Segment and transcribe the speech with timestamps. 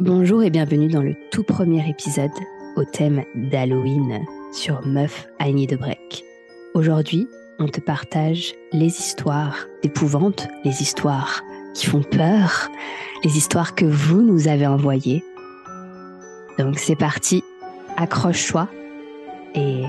[0.00, 2.32] Bonjour et bienvenue dans le tout premier épisode
[2.74, 6.24] au thème d'Halloween sur Meuf Annie de Break.
[6.74, 7.28] Aujourd'hui,
[7.60, 9.54] on te partage les histoires
[9.84, 11.44] d'épouvante, les histoires
[11.74, 12.70] qui font peur,
[13.22, 15.22] les histoires que vous nous avez envoyées.
[16.58, 17.44] Donc c'est parti,
[17.96, 18.68] accroche-toi
[19.54, 19.84] et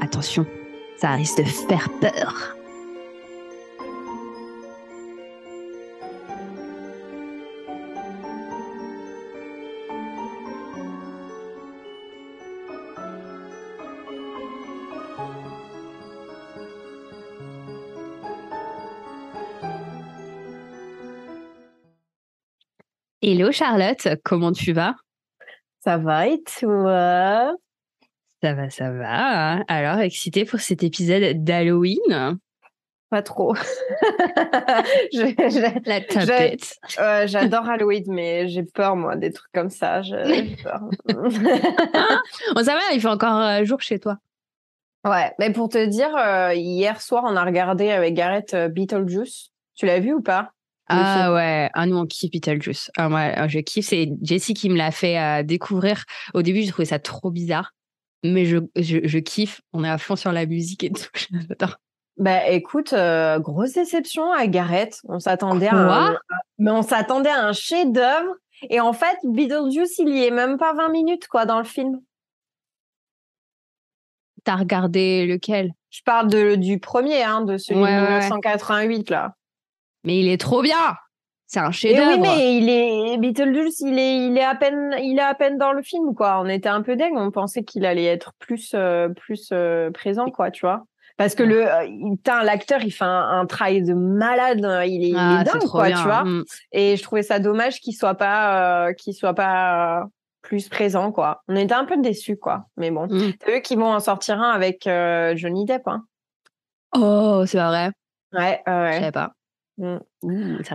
[0.00, 0.44] attention,
[0.96, 2.55] ça risque de faire peur.
[23.38, 24.94] Hello Charlotte, comment tu vas?
[25.84, 27.54] Ça va et toi?
[28.42, 29.56] Ça va, ça va.
[29.68, 32.38] Alors, excitée pour cet épisode d'Halloween?
[33.10, 33.54] Pas trop.
[35.12, 36.78] La tapette.
[37.26, 40.00] J'adore Halloween, mais j'ai peur, moi, des trucs comme ça.
[40.00, 40.80] J'ai peur.
[41.04, 44.16] bon, ça va, il fait encore euh, jour chez toi.
[45.04, 49.50] Ouais, mais pour te dire, euh, hier soir, on a regardé avec Gareth euh, Beetlejuice.
[49.74, 50.52] Tu l'as vu ou pas?
[50.88, 52.90] Ah ouais, ah nous on kiffe Beetlejuice.
[52.96, 53.86] Ah, moi, ah, je kiffe.
[53.86, 56.04] C'est Jessie qui me l'a fait euh, découvrir.
[56.34, 57.72] Au début, j'ai trouvé ça trop bizarre,
[58.22, 59.60] mais je, je, je, kiffe.
[59.72, 61.08] On est à fond sur la musique et tout.
[61.30, 61.76] J'adore.
[62.18, 65.00] Bah écoute, euh, grosse déception à Gareth.
[65.04, 66.18] On s'attendait à un,
[66.58, 68.34] mais on s'attendait à un chef-d'œuvre
[68.70, 72.00] et en fait, Beetlejuice, il y est même pas 20 minutes quoi dans le film.
[74.44, 75.72] T'as regardé lequel?
[75.90, 79.35] Je parle de, du premier, hein, de celui de 1988 là.
[80.06, 80.96] Mais il est trop bien.
[81.46, 82.12] C'est un chef-d'œuvre.
[82.12, 85.58] Oui, mais il est Beetlejuice, il est, il est à peine, il est à peine
[85.58, 86.40] dans le film, quoi.
[86.40, 87.14] On était un peu dingue.
[87.16, 90.84] On pensait qu'il allait être plus, euh, plus euh, présent, quoi, tu vois.
[91.16, 94.64] Parce que le, euh, l'acteur, il fait un, travail de malade.
[94.64, 94.84] Hein.
[94.84, 96.24] Il est, il est ah, dingue, quoi, tu vois.
[96.24, 96.44] Mm.
[96.72, 100.06] Et je trouvais ça dommage qu'il soit pas, qu'il soit pas
[100.42, 101.42] plus présent, quoi.
[101.48, 102.66] On était un peu déçus, quoi.
[102.76, 103.32] Mais bon, mm.
[103.40, 104.82] c'est eux qui vont en sortir un avec
[105.36, 105.86] Johnny Depp.
[105.86, 106.04] Hein.
[106.96, 107.92] Oh, c'est vrai.
[108.32, 108.92] Ouais, ouais.
[108.92, 109.32] Je savais pas.
[109.78, 109.98] Mmh.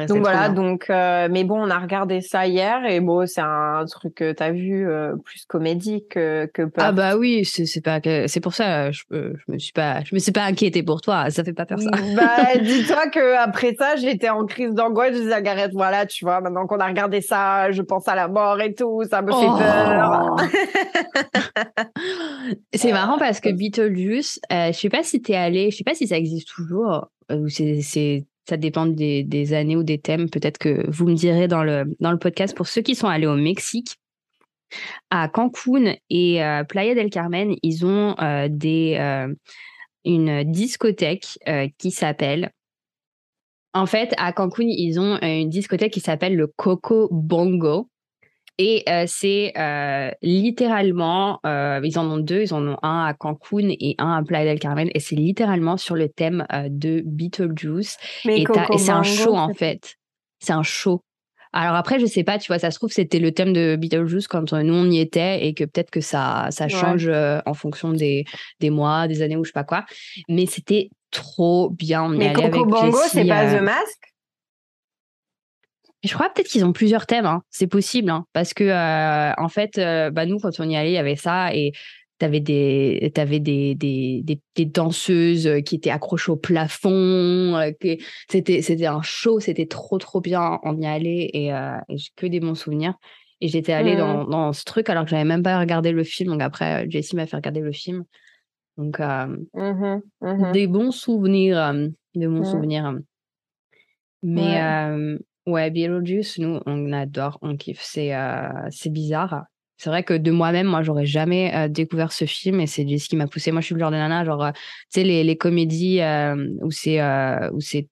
[0.08, 3.84] donc voilà, donc euh, mais bon, on a regardé ça hier et bon, c'est un
[3.90, 6.86] truc que tu as vu euh, plus comédie que que peur.
[6.88, 10.14] Ah bah oui, c'est c'est pas c'est pour ça je, je me suis pas je
[10.14, 11.90] me suis pas inquiétée pour toi, ça fait pas peur ça.
[11.90, 16.24] Mmh, bah dis-toi que après ça, j'étais en crise d'angoisse, je disais Gareth voilà, tu
[16.24, 19.32] vois, maintenant qu'on a regardé ça, je pense à la mort et tout, ça me
[19.32, 19.58] fait oh.
[19.58, 20.36] peur.
[22.76, 25.96] c'est marrant parce que Beetlejuice, euh, je sais pas si t'es allé, je sais pas
[25.96, 27.82] si ça existe toujours ou c'est
[28.52, 30.30] ça dépend des, années ou des thèmes.
[30.30, 32.54] Peut-être que vous me direz dans le, dans le podcast.
[32.54, 33.96] Pour ceux qui sont allés au Mexique,
[35.10, 39.34] à Cancun et euh, Playa del Carmen, ils ont euh, des, euh,
[40.04, 41.40] une discothèque
[41.78, 42.52] qui s'appelle.
[43.74, 47.88] En fait, à Cancun, ils ont une discothèque qui s'appelle le Coco Bongo.
[48.64, 53.16] Et euh, c'est euh, littéralement, euh, ils en ont deux, ils en ont un à
[53.16, 57.98] Cancun et un à Playa del Carmen, et c'est littéralement sur le thème de Beetlejuice.
[58.24, 58.46] Mais et,
[58.78, 59.96] c'est un show en fait.
[60.38, 61.04] C'est un show.
[61.54, 64.28] Alors après, je sais pas, tu vois, ça se trouve c'était le thème de Beetlejuice
[64.28, 68.26] quand nous on y était et que peut-être que ça ça change en fonction des
[68.60, 69.86] des mois, des années ou je sais pas quoi.
[70.30, 72.10] Mais c'était trop bien.
[72.10, 74.11] Mais Coco Bongo, c'est pas The Mask?
[76.04, 77.26] Je crois peut-être qu'ils ont plusieurs thèmes.
[77.26, 77.44] Hein.
[77.50, 80.92] C'est possible, hein, parce que euh, en fait, euh, bah nous quand on y allait,
[80.92, 81.74] il y avait ça et
[82.18, 87.56] t'avais des t'avais des, des, des, des danseuses qui étaient accrochées au plafond.
[87.56, 87.72] Euh,
[88.30, 90.60] c'était c'était un show, c'était trop trop bien.
[90.64, 92.96] On y allait et, et j'ai que des bons souvenirs.
[93.44, 96.30] Et j'étais allée dans, dans, ce truc alors que j'avais même pas regardé le film.
[96.30, 98.04] Donc après, Jessie m'a fait regarder le film.
[98.78, 101.74] Donc mmh mmh des bons souvenirs,
[102.14, 102.46] des bons mmh.
[102.46, 103.00] souvenirs.
[104.22, 107.82] Mais Ouais, Beetlejuice, nous, on adore, on kiffe.
[107.82, 109.44] C'est euh, c'est bizarre.
[109.78, 113.10] C'est vrai que de moi-même, moi, j'aurais jamais euh, découvert ce film et c'est ce
[113.10, 113.52] qui m'a poussé.
[113.52, 114.60] Moi, je suis le genre de nana, genre, euh, tu
[115.00, 116.02] sais, les, les comédies
[116.62, 117.02] où c'est
[117.52, 117.88] où c'est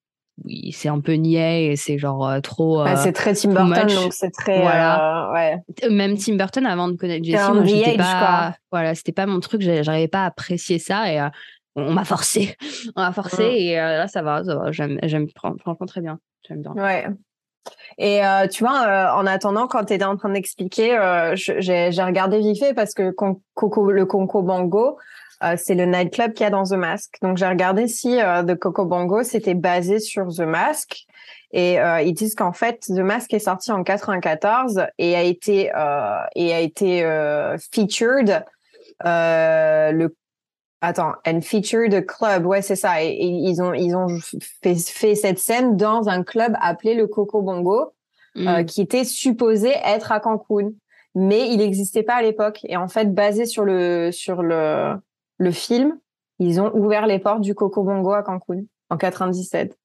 [0.71, 2.85] c'est un peu niais et c'est genre trop.
[2.95, 4.61] c'est très Tim Burton, donc c'est très.
[4.61, 5.31] Voilà.
[5.33, 5.89] ouais.
[5.89, 8.55] Même Tim Burton, avant de connaître Jessie, c'était pas.
[8.71, 9.61] Voilà, c'était pas mon truc.
[9.61, 11.27] J'arrivais pas à apprécier ça et
[11.75, 12.55] on m'a forcé.
[12.95, 14.71] On m'a forcé et là, ça va, ça va.
[14.71, 14.99] J'aime,
[15.29, 16.19] franchement très bien.
[16.47, 16.73] J'aime bien.
[16.73, 17.07] Ouais.
[17.99, 22.01] Et euh, tu vois, euh, en attendant, quand tu étais en train d'expliquer, euh, j'ai
[22.01, 24.97] regardé vite parce que Coco, le Conco Bongo,
[25.57, 27.15] c'est le nightclub qu'il y a dans The Mask.
[27.21, 31.05] Donc j'ai regardé si The Coco Bongo c'était basé sur The Mask.
[31.51, 35.71] Et ils disent qu'en fait, The Mask est sorti en 94 et a été
[36.35, 37.03] et a été
[37.71, 38.43] featured
[39.01, 40.07] le
[40.81, 43.03] Attends, and feature the club, ouais c'est ça.
[43.03, 44.07] Et, ils ont ils ont
[44.63, 47.93] fait, fait, cette scène dans un club appelé le Coco Bongo.
[48.37, 48.65] euh, Mm.
[48.65, 50.69] qui était supposé être à Cancun,
[51.15, 52.59] mais il n'existait pas à l'époque.
[52.63, 54.93] Et en fait, basé sur le sur le
[55.39, 55.99] le film,
[56.37, 58.61] ils ont ouvert les portes du Coco Bongo à Cancun
[58.91, 59.75] en 97.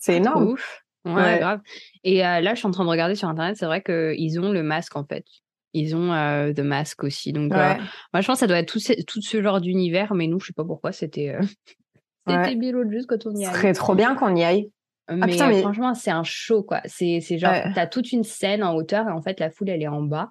[0.00, 0.48] C'est énorme.
[0.48, 0.84] Ouf.
[1.04, 1.38] Ouais, Ouais.
[1.38, 1.60] grave.
[2.04, 4.50] Et euh, là, je suis en train de regarder sur Internet, c'est vrai qu'ils ont
[4.50, 5.24] le masque, en fait.
[5.74, 7.32] Ils ont euh, The Mask aussi.
[7.32, 7.74] Donc, euh,
[8.12, 10.40] moi, je pense que ça doit être tout ce, tout ce genre d'univers, mais nous,
[10.40, 11.40] je sais pas pourquoi, c'était euh,
[12.26, 12.54] c'était Ouais.
[12.56, 13.56] Beetlejuice quand on y Ce allait.
[13.58, 14.70] serait trop bien qu'on y aille.
[15.10, 16.80] Mais, putain, euh, mais- franchement, c'est un show, quoi.
[16.86, 17.72] C'est genre, Ouais.
[17.74, 20.30] t'as toute une scène en hauteur et en fait, la foule, elle est en bas.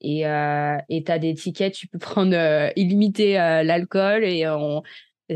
[0.00, 2.36] Et et t'as des tickets, tu peux prendre
[2.76, 4.24] illimité l'alcool.
[4.24, 4.82] Et on...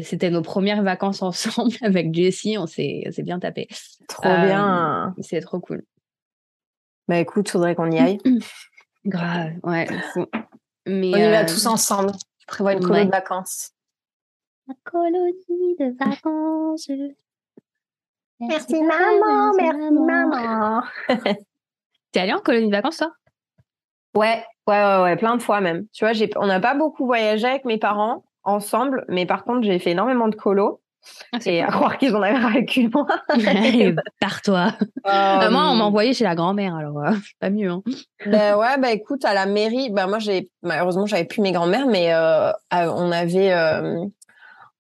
[0.03, 2.57] c'était nos premières vacances ensemble avec Jessie.
[2.59, 3.69] On s'est on s'est bien tapé.
[4.09, 5.15] Trop Euh, bien.
[5.21, 5.83] C'est trop cool.
[7.09, 8.19] Bah écoute, faudrait qu'on y aille.
[9.07, 9.87] Grave, ouais.
[10.13, 10.29] faut-
[10.87, 12.13] Mais, On y va euh, tous ensemble.
[12.39, 13.07] Je prévois une colo ouais.
[13.07, 13.73] de vacances.
[14.67, 16.89] La colonie de vacances.
[18.41, 20.83] Merci maman, merci maman.
[22.13, 23.13] T'es allé en colonie de vacances, toi?
[24.15, 25.87] Ouais, ouais, ouais, ouais, plein de fois même.
[25.93, 29.79] Tu vois, on n'a pas beaucoup voyagé avec mes parents ensemble, mais par contre, j'ai
[29.79, 30.81] fait énormément de colo.
[31.33, 33.07] Ah, c'est Et à croire qu'ils en avaient rien qu'une moi.
[34.21, 34.73] Pars-toi.
[35.07, 37.71] Euh, moi, on m'a envoyé chez la grand-mère, alors euh, pas mieux.
[37.71, 37.83] Hein.
[38.27, 41.87] Ben ouais, bah écoute, à la mairie, bah moi j'ai malheureusement j'avais plus mes grands-mères,
[41.87, 44.05] mais euh, euh, on avait euh,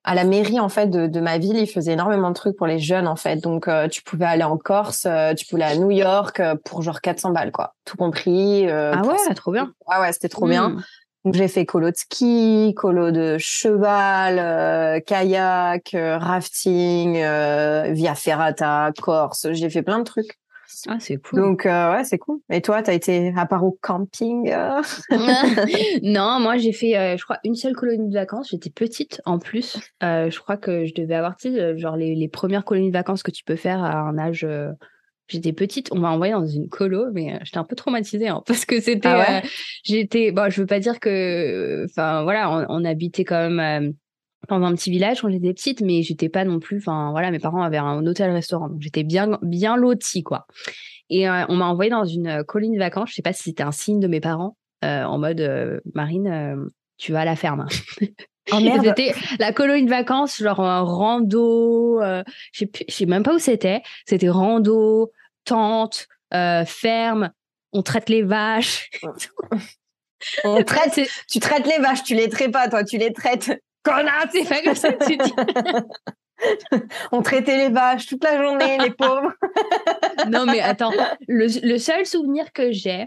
[0.05, 2.67] à la mairie en fait de, de ma ville, ils faisaient énormément de trucs pour
[2.67, 3.37] les jeunes en fait.
[3.37, 6.55] Donc euh, tu pouvais aller en Corse, euh, tu pouvais aller à New York euh,
[6.64, 8.69] pour genre 400 balles quoi, tout compris.
[8.69, 9.34] euh, Ah ouais, ça.
[9.34, 9.72] trop bien.
[9.88, 10.76] Ah ouais, c'était trop bien.
[11.25, 18.14] Donc j'ai fait colo de ski, colo de cheval, euh, kayak, euh, rafting, euh, via
[18.14, 19.49] ferrata, Corse.
[19.52, 20.38] J'ai fait plein de trucs.
[20.88, 21.40] Ah, c'est cool.
[21.40, 22.38] Donc ouais, c'est cool.
[22.49, 24.50] Et toi, t'as été à part au camping
[26.02, 28.49] non, moi j'ai fait, je crois, une seule colonie de vacances.
[28.50, 29.78] J'étais petite en plus.
[30.00, 33.22] Je crois que je devais avoir, tu sais, genre les, les premières colonies de vacances
[33.22, 34.46] que tu peux faire à un âge.
[35.31, 38.29] Euh, J'étais petite, on m'a envoyé dans une colo, mais euh, j'étais un peu traumatisée
[38.29, 39.09] hein, parce que c'était.
[39.09, 39.49] Ah ouais euh,
[39.85, 40.32] j'étais.
[40.32, 41.85] Bon, je veux pas dire que.
[41.88, 43.93] Enfin, voilà, on, on habitait quand même euh,
[44.49, 46.79] dans un petit village quand j'étais petite, mais j'étais pas non plus.
[46.79, 50.47] Enfin, voilà, mes parents avaient un hôtel-restaurant, donc j'étais bien, bien lotie, quoi.
[51.11, 53.11] Et euh, on m'a envoyé dans une euh, de vacances.
[53.11, 56.29] Je sais pas si c'était un signe de mes parents, euh, en mode euh, Marine,
[56.29, 57.67] euh, tu vas à la ferme.
[58.00, 58.06] Oh.
[58.82, 62.00] C'était la colonie de vacances, genre un rando.
[62.00, 62.23] euh,
[62.53, 63.82] je sais même pas où c'était.
[64.06, 65.11] C'était rando,
[65.50, 67.31] tente, euh, ferme.
[67.73, 68.91] On traite les vaches.
[70.44, 73.50] On traite, C'est tu traites les vaches, tu les traites pas, toi, tu les traites.
[73.82, 75.32] connasse, c'est pas comme ça que tu dis.
[77.12, 79.32] On traitait les vaches toute la journée, les pauvres.
[80.29, 80.93] Non, mais attends,
[81.29, 83.06] le, le seul souvenir que j'ai,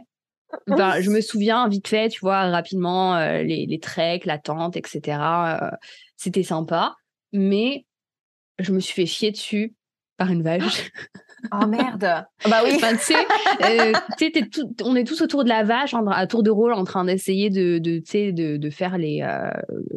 [0.68, 4.76] ben, je me souviens vite fait, tu vois, rapidement, euh, les, les treks, la tente,
[4.76, 5.02] etc.
[5.62, 5.72] euh,
[6.18, 6.96] C'était sympa,
[7.32, 7.86] mais
[8.60, 9.76] je me suis fait chier dessus
[10.18, 10.92] par une vache.
[11.52, 12.04] Oh merde.
[12.06, 12.72] Ah Bah oui.
[12.76, 13.26] Enfin, tu sais,
[13.64, 13.92] euh,
[14.84, 17.50] on est tous autour de la vache, en- à tour de rôle, en train d'essayer
[17.50, 18.00] de, de,
[18.32, 19.22] de, de faire les.
[19.22, 19.50] euh,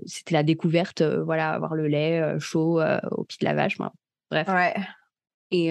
[0.06, 2.80] C'était la découverte, euh, voilà, avoir le lait chaud
[3.12, 3.78] au pied de la vache.
[3.78, 3.92] moi.
[4.30, 4.48] Bref.
[4.48, 4.74] Ouais.
[5.52, 5.70] Et,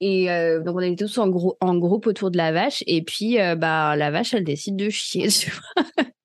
[0.00, 2.82] et euh, donc, on était tous en, gros, en groupe autour de la vache.
[2.86, 5.28] Et puis, euh, bah, la vache, elle décide de chier.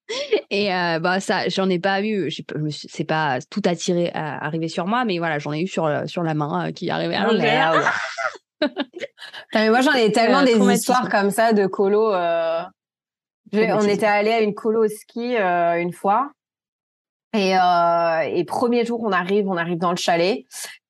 [0.50, 2.32] Et euh, bah, ça, j'en ai pas eu.
[2.72, 6.08] C'est pas tout attiré, à, arrivé sur moi, mais voilà, j'en ai eu sur, le-
[6.08, 7.16] sur la main euh, qui arrivait.
[7.16, 7.84] Là, merde.
[8.62, 8.72] Putain,
[9.56, 12.14] mais moi, j'en ai tellement Euh, des histoires comme ça de colo.
[12.14, 12.62] euh,
[13.52, 16.32] j'ai- On était allé à une colo au ski euh, une fois.
[17.36, 20.46] Et, euh, et premier jour, on arrive, on arrive dans le chalet.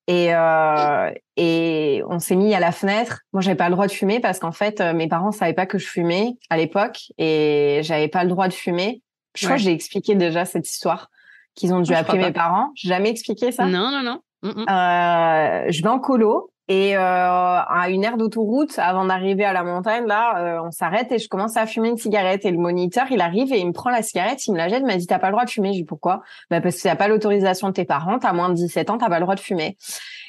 [0.10, 3.20] Et, euh, et on s'est mis à la fenêtre.
[3.34, 5.66] Moi, j'avais pas le droit de fumer parce qu'en fait, euh, mes parents savaient pas
[5.66, 9.02] que je fumais à l'époque et j'avais pas le droit de fumer.
[9.38, 11.10] Je crois que j'ai expliqué déjà cette histoire
[11.56, 12.70] qu'ils ont dû Ah, appeler mes parents.
[12.76, 13.66] J'ai jamais expliqué ça.
[13.66, 14.20] Non, non, non.
[14.44, 14.66] Mm, mm.
[14.70, 19.64] Euh, je vais en colo et euh, à une aire d'autoroute, avant d'arriver à la
[19.64, 22.44] montagne, là, euh, on s'arrête et je commence à fumer une cigarette.
[22.46, 24.82] Et le moniteur, il arrive et il me prend la cigarette, il me la jette,
[24.82, 25.70] il m'a dit t'as pas le droit de fumer.
[25.72, 26.24] Je dis pourquoi?
[26.52, 29.08] Bah parce que t'as pas l'autorisation de tes parents, t'as moins de 17 ans, t'as
[29.10, 29.78] pas le droit de fumer.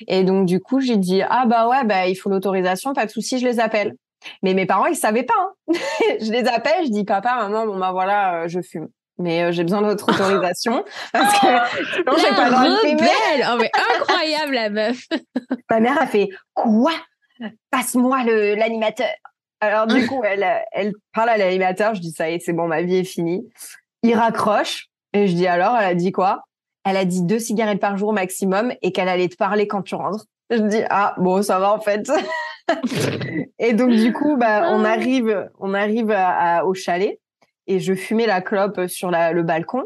[0.07, 3.11] Et donc du coup, j'ai dit ah bah ouais, bah il faut l'autorisation, pas de
[3.11, 3.97] souci, je les appelle.
[4.43, 5.35] Mais mes parents, ils savaient pas.
[5.69, 5.73] hein.
[6.21, 8.89] je les appelle, je dis papa, maman, bon bah voilà, euh, je fume.
[9.19, 11.47] Mais euh, j'ai besoin de votre autorisation parce que
[11.95, 15.01] sinon j'ai pas le droit de Oh, mais incroyable, la meuf
[15.71, 16.93] Ma mère a fait quoi?
[17.71, 19.09] Passe-moi le l'animateur.
[19.61, 21.95] Alors du coup, elle elle parle à l'animateur.
[21.95, 23.49] Je dis ça y est, c'est bon, ma vie est finie.
[24.03, 26.43] Il raccroche et je dis alors, elle a dit quoi?
[26.85, 29.95] Elle a dit deux cigarettes par jour maximum et qu'elle allait te parler quand tu
[29.97, 30.25] rentres.
[30.51, 32.09] Je dis ah bon, ça va en fait.
[33.59, 37.19] et donc du coup, bah on arrive on arrive à- à- au chalet
[37.69, 39.85] et je fumais la clope sur la, le balcon.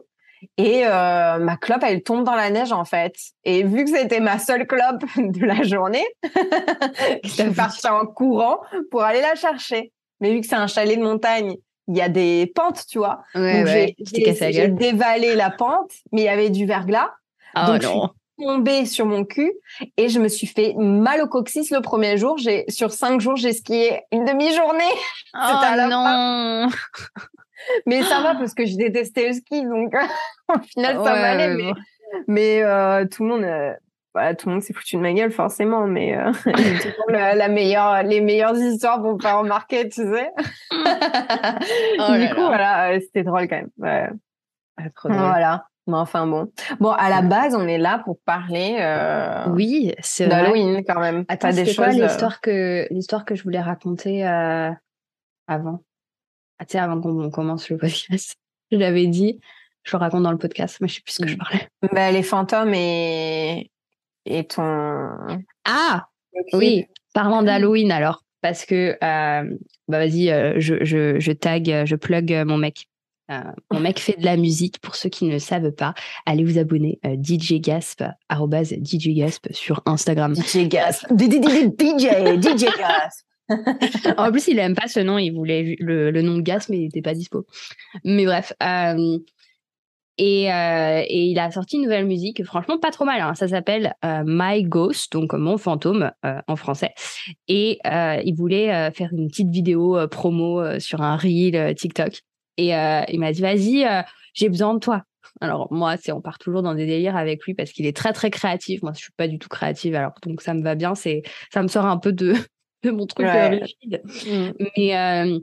[0.56, 3.14] Et euh, ma clope, elle tombe dans la neige en fait.
[3.44, 6.06] Et vu que c'était ma seule clope de la journée,
[7.24, 8.58] je suis partie en courant
[8.90, 9.92] pour aller la chercher.
[10.20, 11.56] Mais vu que c'est un chalet de montagne,
[11.88, 13.22] il y a des pentes, tu vois.
[13.34, 13.96] Ouais, ouais.
[13.98, 17.10] j'ai dévalé la pente, mais il y avait du verglas.
[17.56, 18.10] Oh donc, non.
[18.38, 19.52] Je suis tombée sur mon cul
[19.96, 22.38] et je me suis fait mal au coccyx le premier jour.
[22.38, 24.84] J'ai sur cinq jours, j'ai skié une demi-journée.
[25.34, 26.68] Oh non.
[27.86, 29.94] Mais ça va parce que je détestais le ski, donc
[30.48, 31.54] au final ça m'allait.
[31.54, 31.72] Mais,
[32.28, 33.72] mais euh, tout le monde, euh,
[34.14, 36.32] voilà, tout le monde s'est foutu de ma gueule forcément, mais euh,
[37.08, 40.30] la, meilleure, les meilleures histoires pour pas remarquer, tu sais.
[40.72, 43.70] oh du coup, voilà, c'était drôle quand même.
[43.78, 44.08] Ouais.
[44.76, 45.22] Ah, trop drôle.
[45.22, 45.66] Voilà.
[45.88, 46.48] Mais enfin bon.
[46.78, 48.76] Bon, à la base, on est là pour parler.
[49.48, 51.24] oui, c'est d'Halloween quand même.
[51.28, 54.24] Attends, c'est des quoi l'histoire que l'histoire que je voulais raconter
[55.48, 55.80] avant?
[56.58, 58.34] Ah, tu sais, avant qu'on commence le podcast,
[58.72, 59.40] je l'avais dit,
[59.82, 61.38] je le raconte dans le podcast, mais je sais plus ce que je mm.
[61.38, 61.68] parlais.
[61.92, 63.70] Bah, les fantômes et,
[64.24, 65.08] et ton.
[65.64, 66.06] Ah
[66.52, 69.56] Oui, parlant d'Halloween alors, parce que, euh,
[69.88, 72.86] bah vas-y, euh, je, je, je, tag, je plug mon mec.
[73.30, 73.40] Euh,
[73.70, 74.80] mon mec fait de la musique.
[74.80, 75.94] Pour ceux qui ne le savent pas,
[76.26, 76.98] allez vous abonner.
[77.04, 80.34] DJ Gasp, DJ Gasp sur Instagram.
[80.34, 81.06] DJ Gasp.
[81.16, 81.38] DJ,
[82.40, 83.24] DJ Gasp.
[84.16, 85.18] en plus, il aime pas ce nom.
[85.18, 87.46] Il voulait le, nom de Gas, mais il n'était pas dispo.
[88.04, 88.52] Mais bref.
[88.62, 89.18] Euh,
[90.18, 93.20] et, euh, et, il a sorti une nouvelle musique, franchement pas trop mal.
[93.20, 93.34] Hein.
[93.34, 96.92] Ça s'appelle euh, My Ghost, donc mon fantôme en français.
[97.48, 102.20] Et il voulait faire une petite vidéo promo sur un reel TikTok.
[102.58, 104.04] Et il m'a dit vas-y,
[104.34, 105.02] j'ai besoin de toi.
[105.40, 108.12] Alors moi, c'est on part toujours dans des délires avec lui parce qu'il est très
[108.12, 108.82] très créatif.
[108.82, 110.94] Moi, je suis pas du tout créative, alors donc ça me va bien.
[110.94, 112.34] C'est ça me sort un peu de
[112.82, 114.02] de mon truc rigide.
[114.04, 114.64] Mmh.
[114.76, 115.38] Mais euh,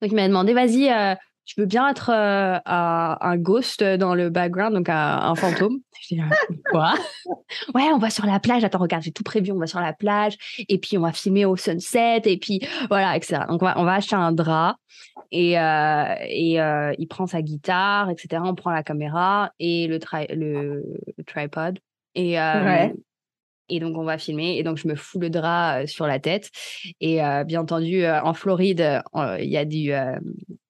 [0.00, 1.14] donc il m'a demandé, vas-y, euh,
[1.44, 5.78] tu veux bien être euh, un ghost dans le background, donc un, fantôme?
[6.08, 6.22] Je dis,
[6.70, 6.94] quoi?
[7.74, 8.64] Ouais, on va sur la plage.
[8.64, 9.52] Attends, regarde, j'ai tout prévu.
[9.52, 10.36] On va sur la plage
[10.68, 13.42] et puis on va filmer au sunset et puis voilà, etc.
[13.48, 14.76] Donc on va, on va acheter un drap
[15.30, 16.58] et, et
[16.98, 18.42] il prend sa guitare, etc.
[18.44, 19.98] On prend la caméra et le,
[20.30, 21.78] le, tripod.
[22.14, 22.36] Et,
[23.72, 24.58] et donc, on va filmer.
[24.58, 26.50] Et donc, je me fous le drap sur la tête.
[27.00, 29.92] Et bien entendu, en Floride, il y a du.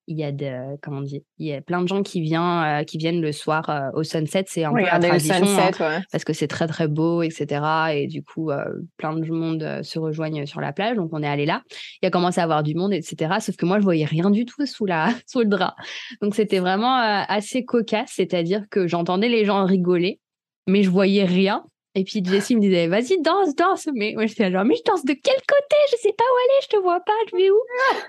[0.06, 2.84] il y a de, comment on dit, il y a plein de gens qui viennent,
[2.84, 4.44] qui viennent le soir au sunset.
[4.46, 7.64] C'est un peu la tradition, sunset, hein, parce que c'est très très beau, etc.
[7.94, 8.50] Et du coup,
[8.96, 10.96] plein de monde se rejoignent sur la plage.
[10.96, 11.62] Donc on est allé là.
[12.02, 13.34] Il y a commencé à avoir du monde, etc.
[13.40, 15.74] Sauf que moi, je voyais rien du tout sous la sous le drap.
[16.20, 20.20] Donc c'était vraiment assez cocasse, c'est-à-dire que j'entendais les gens rigoler,
[20.66, 21.64] mais je voyais rien.
[21.94, 23.88] Et puis Jessie me disait, vas-y, danse, danse.
[23.94, 25.76] Mais moi, j'étais genre, mais je danse de quel côté?
[25.90, 27.60] Je sais pas où aller, je te vois pas, je vais où?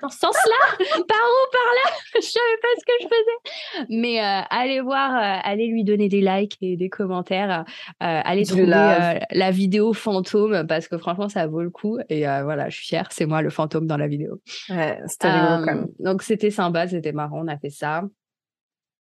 [0.02, 1.92] Dans ce sens-là Par où Par là?
[2.16, 3.86] Je savais pas ce que je faisais.
[3.90, 7.66] Mais euh, allez voir, euh, allez lui donner des likes et des commentaires.
[8.02, 12.00] Euh, allez trouver la vidéo fantôme parce que franchement, ça vaut le coup.
[12.10, 14.40] Et voilà, je suis fière, c'est moi le fantôme dans la vidéo.
[14.70, 15.88] Ouais, c'était rigolo quand même.
[16.00, 18.04] Donc c'était sympa, c'était marrant, on a fait ça.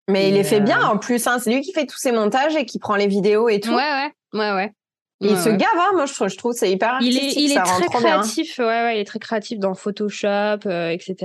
[0.09, 1.39] Mais il les fait bien en plus, hein.
[1.39, 3.73] c'est lui qui fait tous ses montages et qui prend les vidéos et tout.
[3.73, 4.11] Ouais, ouais.
[4.33, 4.73] Ouais, ouais.
[5.21, 7.57] Il se gave, hein, moi je trouve, je trouve c'est hyper artistique, Il est, il
[7.57, 11.15] est très créatif, ouais, ouais, il est très créatif dans Photoshop, euh, etc.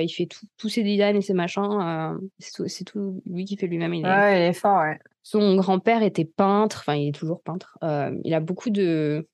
[0.00, 1.62] Il fait tous ses designs et ses machins.
[1.62, 3.94] Euh, c'est tout, lui qui fait lui-même.
[3.94, 4.98] Il, ouais, il est fort, ouais.
[5.22, 7.76] Son grand-père était peintre, enfin il est toujours peintre.
[7.82, 9.26] Euh, il a beaucoup de,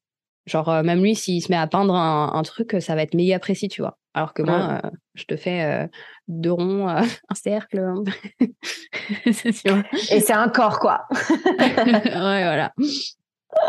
[0.46, 3.68] genre même lui s'il se met à peindre un, truc, ça va être méga précis,
[3.68, 3.98] tu vois.
[4.14, 4.80] Alors que moi,
[5.14, 5.88] je te fais
[6.28, 6.88] deux ronds,
[7.28, 7.82] un cercle.
[9.26, 9.32] et
[10.20, 11.02] c'est un corps, quoi.
[11.10, 12.72] ouais, voilà.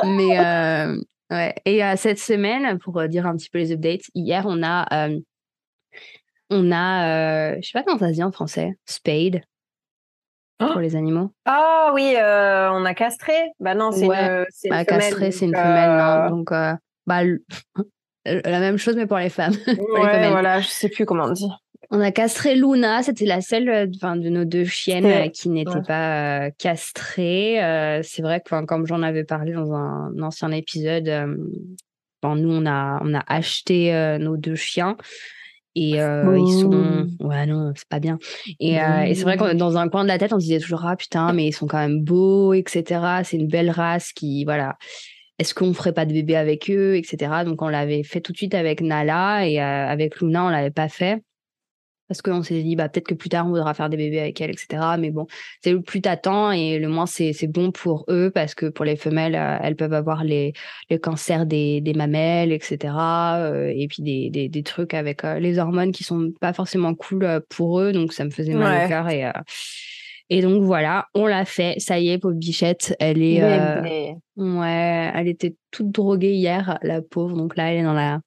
[0.03, 1.00] Mais euh,
[1.32, 1.55] ouais.
[1.65, 5.10] Et euh, cette semaine, pour euh, dire un petit peu les updates, hier on a,
[6.50, 9.41] on a, je sais pas comment ça se dit en français, spade
[10.59, 10.79] pour oh!
[10.79, 11.31] les animaux.
[11.45, 13.33] Ah oui, on a castré.
[13.59, 16.29] Bah non, c'est une, c'est bah, castré, c'est une femelle.
[16.29, 17.21] Donc bah
[18.25, 19.55] la même chose mais pour les femmes.
[19.67, 21.50] ouais, voilà, je sais plus comment on dit.
[21.91, 25.81] On a castré Luna, c'était la seule euh, de nos deux chiennes euh, qui n'était
[25.85, 27.59] pas euh, castrée.
[28.03, 31.09] c'est vrai que comme j'en avais parlé dans un, ancien épisode,
[32.24, 34.97] nous on a, on a acheté nos deux chiens.
[35.75, 37.08] Et ils sont.
[37.20, 38.17] Ouais, non, c'est pas bien.
[38.60, 38.77] Et,
[39.13, 41.34] c'est vrai que dans un coin de la tête, on se disait toujours Ah putain,
[41.34, 43.22] mais ils sont quand même beaux, etc.
[43.24, 44.46] C'est une belle race qui.
[44.46, 44.77] Voilà.
[45.38, 47.44] Est-ce qu'on ferait pas de bébé avec eux, etc.
[47.46, 50.88] Donc on l'avait fait tout de suite avec Nala et avec Luna, on l'avait pas
[50.88, 51.22] fait
[52.07, 54.39] parce qu'on s'est dit bah peut-être que plus tard on voudra faire des bébés avec
[54.41, 55.27] elle etc mais bon
[55.63, 58.95] c'est le plus t'attends et le moins c'est bon pour eux parce que pour les
[58.95, 60.53] femelles euh, elles peuvent avoir les
[60.89, 65.39] les cancers des, des mamelles etc euh, et puis des, des, des trucs avec euh,
[65.39, 67.91] les hormones qui sont pas forcément cool pour eux.
[67.91, 69.31] Donc ça me faisait mal au cœur et
[70.29, 71.75] Et donc voilà, on l'a fait.
[71.79, 73.44] Ça y est, pauvre bichette, elle est.
[73.44, 77.36] Euh, ouais, elle était toute droguée hier, la pauvre.
[77.36, 78.20] Donc là, elle est dans la,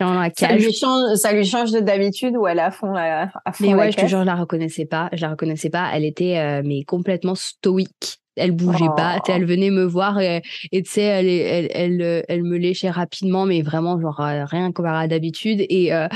[0.00, 0.50] dans la cage.
[0.50, 3.64] Ça lui change, ça lui change de d'habitude ou elle est à fond, à fond
[3.64, 5.10] Mais ouais, je te jure, je la reconnaissais pas.
[5.12, 5.90] Je la reconnaissais pas.
[5.92, 10.42] Elle était euh, mais complètement stoïque elle bougeait pas pas elle venait me voir et
[10.72, 14.86] tu sais elle, elle, elle elle me léchait rapidement mais vraiment genre euh, rien comme
[15.08, 15.64] d'habitude.
[15.68, 16.08] Et euh,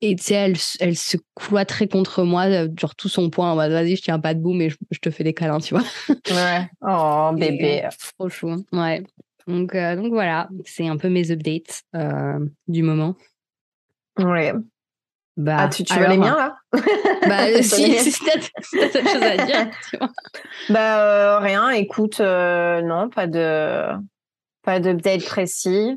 [0.00, 3.96] et tu sais elle elle se cloîtrait contre moi euh, genre tout son poing vas-y
[3.96, 5.84] je tiens pas debout mais je, te fais des câlins tu vois.
[6.08, 6.68] Ouais.
[6.82, 7.88] Oh bébé.
[8.16, 9.02] trop chou ouais.
[9.46, 11.82] Donc donc voilà c'est un peu mes updates
[12.68, 13.14] du moment.
[14.18, 14.52] Ouais
[15.36, 16.56] bah, ah, tu, tu veux les miens là?
[17.28, 19.70] Bah si, si t'as autre chose à dire.
[19.90, 20.10] Tu vois.
[20.68, 21.70] Bah euh, rien.
[21.70, 23.84] Écoute, euh, non, pas de
[24.62, 25.96] pas d'update précis.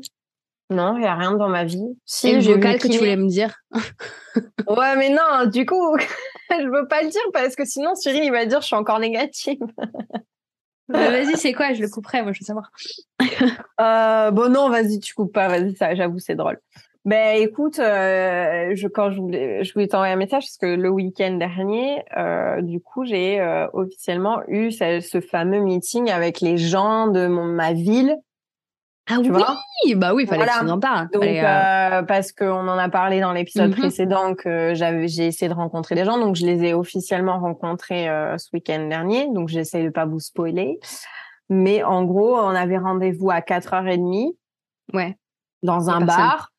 [0.70, 1.96] Non, il y a rien dans ma vie.
[2.04, 3.54] Si, le vocal que tu voulais me dire?
[4.68, 5.96] ouais, mais non, du coup,
[6.50, 8.98] je veux pas le dire parce que sinon Cyril il va dire je suis encore
[8.98, 9.60] négative.
[10.88, 11.72] bah, vas-y, c'est quoi?
[11.74, 12.70] Je le couperai, moi je veux savoir.
[13.80, 15.48] euh, bon non, vas-y, tu coupes pas.
[15.48, 16.58] Vas-y, ça, j'avoue, c'est drôle.
[17.08, 20.90] Ben écoute, euh, je, quand je voulais, je voulais t'envoyer un message parce que le
[20.90, 26.58] week-end dernier, euh, du coup, j'ai euh, officiellement eu ce, ce, fameux meeting avec les
[26.58, 28.14] gens de mon, ma ville.
[29.08, 29.56] Ah tu oui, vois
[29.96, 30.60] bah oui, il fallait voilà.
[30.60, 31.08] que tu en parles.
[31.10, 33.78] Donc parce qu'on en a parlé dans l'épisode mm-hmm.
[33.78, 38.04] précédent que j'avais, j'ai essayé de rencontrer des gens, donc je les ai officiellement rencontrés
[38.36, 39.28] ce week-end dernier.
[39.32, 40.78] Donc j'essaie de pas vous spoiler,
[41.48, 44.34] mais en gros, on avait rendez-vous à 4h30.
[44.92, 45.16] Ouais.
[45.62, 46.50] Dans un bar.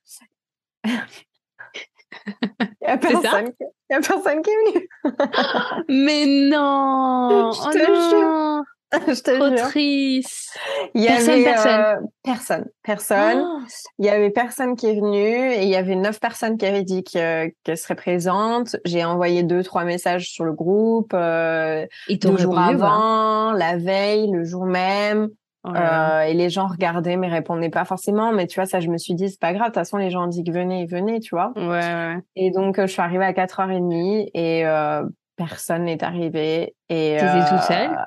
[2.28, 3.64] Il n'y a, personne qui...
[3.90, 4.90] y a personne qui est venu.
[5.90, 8.64] Mais non Je te oh jure
[9.08, 9.68] je te Trop jure.
[9.68, 10.58] triste.
[10.96, 11.82] Il y personne, avait, personne.
[11.82, 12.66] Euh, personne.
[12.82, 13.44] Personne.
[13.46, 13.60] Oh.
[14.00, 16.84] Il y avait personne qui est venu et il y avait neuf personnes qui avaient
[16.84, 18.78] dit qu'elles seraient présentes.
[18.86, 21.12] J'ai envoyé deux, trois messages sur le groupe.
[21.14, 25.30] Euh, deux jours avant, la veille, le jour même.
[25.66, 28.32] Oh euh, et les gens regardaient mais répondaient pas forcément.
[28.32, 29.68] Mais tu vois, ça, je me suis dit, c'est pas grave.
[29.68, 31.52] De toute façon, les gens ont dit que venez, venez, tu vois.
[31.56, 32.18] Ouais, ouais.
[32.36, 35.04] Et donc, euh, je suis arrivée à 4h30 et euh,
[35.36, 36.76] personne n'est arrivé.
[36.88, 37.98] Et T'étais toute seule?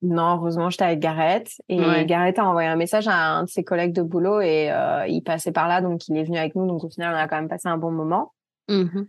[0.00, 1.52] Non, heureusement, j'étais avec Gareth.
[1.68, 2.06] Et ouais.
[2.06, 4.72] Gareth a envoyé un message à un de ses collègues de boulot et
[5.06, 6.66] il passait par là, donc il est venu avec nous.
[6.66, 8.32] Donc au final, on a quand même passé un bon moment.
[8.68, 9.02] Mmh.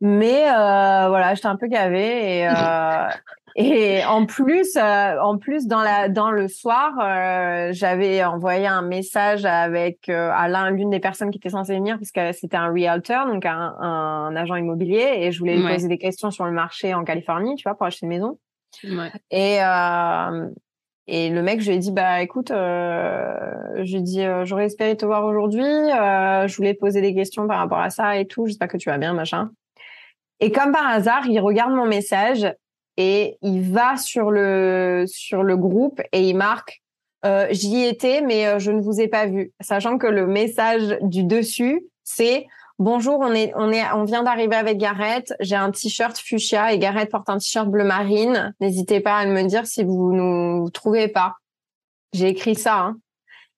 [0.00, 2.48] Mais voilà, j'étais un peu gavée et
[3.56, 8.82] et en plus, euh, en plus dans la dans le soir, euh, j'avais envoyé un
[8.82, 12.56] message avec euh, à l'un l'une des personnes qui était censée venir parce que c'était
[12.56, 16.44] un realtor, donc un, un, agent immobilier, et je voulais lui poser des questions sur
[16.44, 18.38] le marché en Californie, tu vois, pour acheter une maison.
[18.84, 19.10] Ouais.
[19.30, 19.58] Et
[21.12, 23.34] et le mec, je lui ai dit, bah écoute, euh,
[23.82, 25.64] je lui ai dit, j'aurais espéré te voir aujourd'hui.
[25.64, 28.46] je voulais poser des questions par rapport à ça et tout.
[28.46, 29.50] J'espère que tu vas bien, machin.
[30.40, 32.46] Et comme par hasard, il regarde mon message
[33.00, 36.82] et il va sur le sur le groupe et il marque
[37.24, 40.98] euh, j'y étais mais euh, je ne vous ai pas vu, sachant que le message
[41.00, 42.46] du dessus c'est
[42.78, 46.78] bonjour on est on est on vient d'arriver avec Gareth, j'ai un t-shirt fuchsia et
[46.78, 51.08] Gareth porte un t-shirt bleu marine, n'hésitez pas à me dire si vous nous trouvez
[51.08, 51.36] pas.
[52.12, 52.96] J'ai écrit ça hein.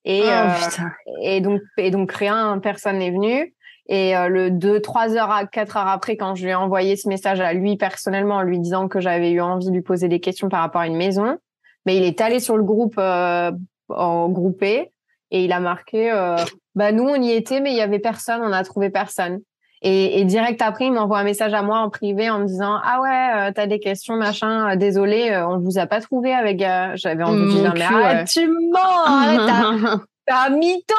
[0.05, 0.88] et oh, euh,
[1.22, 3.52] et donc et donc rien personne n'est venu.
[3.88, 6.97] Et euh, le deux, trois heures à quatre heures après, quand je lui ai envoyé
[6.97, 10.09] ce message à lui personnellement, en lui disant que j'avais eu envie de lui poser
[10.09, 11.37] des questions par rapport à une maison,
[11.85, 13.51] mais il est allé sur le groupe euh,
[13.88, 14.92] en groupé
[15.31, 16.37] et il a marqué euh,
[16.75, 19.40] bah nous on y était mais il y avait personne, on a trouvé personne.
[19.85, 22.79] Et, et direct après, il m'envoie un message à moi en privé en me disant
[22.85, 26.61] ah ouais euh, t'as des questions machin, désolé on vous a pas trouvé avec.
[26.95, 30.94] J'avais envie de dire mais arrête tu mens, arrête un mytho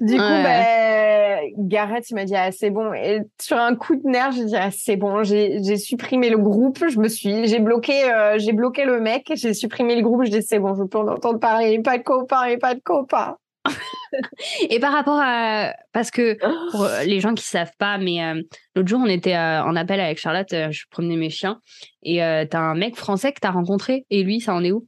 [0.00, 2.92] Du coup, ben, Gareth, il m'a dit, ah, c'est bon.
[2.94, 6.84] Et sur un coup de nerf, j'ai dit, ah, c'est bon, j'ai supprimé le groupe,
[6.88, 10.30] je me suis, j'ai bloqué, euh, j'ai bloqué le mec, j'ai supprimé le groupe, je
[10.30, 13.36] dis, c'est bon, je peux en entendre parler, pas de copains, pas de copains.
[14.70, 16.38] et par rapport à parce que
[16.70, 18.40] pour euh, les gens qui savent pas mais euh,
[18.76, 21.60] l'autre jour on était en appel avec Charlotte je promenais mes chiens
[22.04, 24.86] et t'as un mec français que t'as rencontré et lui ça en est où?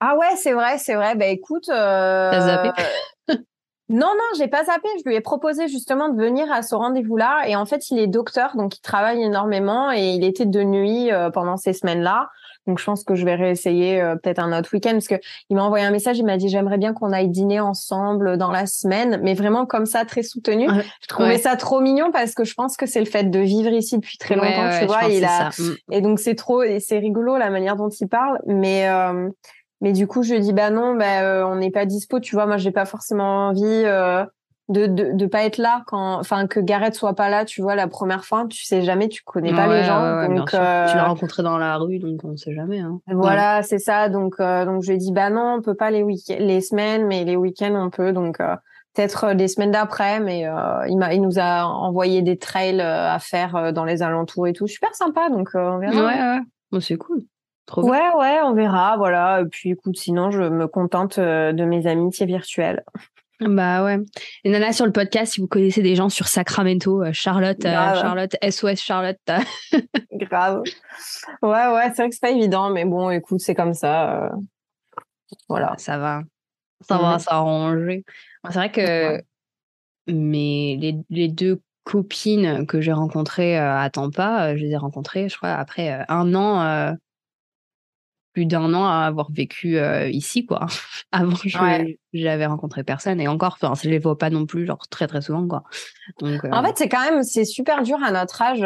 [0.00, 1.14] Ah ouais, c'est vrai, c'est vrai.
[1.14, 1.68] Bah écoute.
[1.68, 2.30] Euh...
[2.30, 2.70] T'as zappé?
[3.92, 4.88] Non, non, j'ai pas zappé.
[4.98, 7.48] Je lui ai proposé justement de venir à ce rendez-vous-là.
[7.48, 11.10] Et en fait, il est docteur, donc il travaille énormément et il était de nuit
[11.10, 12.28] euh, pendant ces semaines-là.
[12.68, 15.16] Donc je pense que je vais réessayer euh, peut-être un autre week-end parce que
[15.48, 16.18] il m'a envoyé un message.
[16.18, 19.86] Il m'a dit j'aimerais bien qu'on aille dîner ensemble dans la semaine, mais vraiment comme
[19.86, 20.68] ça, très soutenu.
[21.02, 23.72] je trouvais ça trop mignon parce que je pense que c'est le fait de vivre
[23.72, 25.08] ici depuis très longtemps, ouais, tu vois.
[25.08, 25.72] Et, là, mm.
[25.90, 29.30] et donc c'est trop et c'est rigolo la manière dont il parle, mais euh,
[29.80, 32.46] mais du coup, je dis bah non, bah euh, on n'est pas dispo, tu vois.
[32.46, 34.24] Moi, j'ai pas forcément envie euh,
[34.70, 37.74] de, de de pas être là quand enfin que Gareth soit pas là tu vois
[37.74, 38.46] la première fois.
[38.48, 40.86] Tu sais jamais tu connais pas les gens donc euh...
[40.88, 43.00] tu l'as rencontré dans la rue donc on sait jamais hein.
[43.08, 44.08] voilà c'est ça.
[44.08, 46.60] Donc euh, donc je lui ai dit bah non on peut pas les week les
[46.60, 48.12] semaines mais les week-ends on peut.
[48.12, 48.54] Donc euh,
[48.94, 50.46] peut-être des semaines d'après mais
[50.88, 54.68] il m'a il nous a envoyé des trails à faire dans les alentours et tout.
[54.68, 55.94] Super sympa donc on verra.
[55.94, 56.40] Ouais ouais.
[56.70, 57.22] Bon, c'est cool
[57.70, 59.42] Trop ouais, ouais, on verra, voilà.
[59.42, 62.82] Et puis, écoute, sinon, je me contente de mes amitiés virtuelles.
[63.40, 63.98] Bah ouais.
[64.44, 67.94] Et Nana, sur le podcast, si vous connaissez des gens sur Sacramento, euh, Charlotte, euh,
[67.94, 69.18] Charlotte, SOS Charlotte.
[70.12, 70.62] Grave.
[71.40, 74.24] Ouais, ouais, c'est vrai que c'est pas évident, mais bon, écoute, c'est comme ça.
[74.24, 74.28] Euh,
[75.48, 75.74] voilà.
[75.78, 76.22] Ça va.
[76.82, 78.04] Ça va s'arranger.
[78.44, 79.22] C'est vrai que
[80.06, 85.36] mais les, les, deux copines que j'ai rencontrées à Tampa, je les ai rencontrées, je
[85.36, 86.96] crois, après un an
[88.32, 89.78] plus d'un an à avoir vécu
[90.10, 90.66] ici, quoi.
[91.12, 94.88] Avant, je j'avais rencontré personne et encore, enfin, je les vois pas non plus, genre
[94.88, 95.62] très très souvent, quoi.
[96.20, 98.60] Donc, En fait, c'est quand même, c'est super dur à notre âge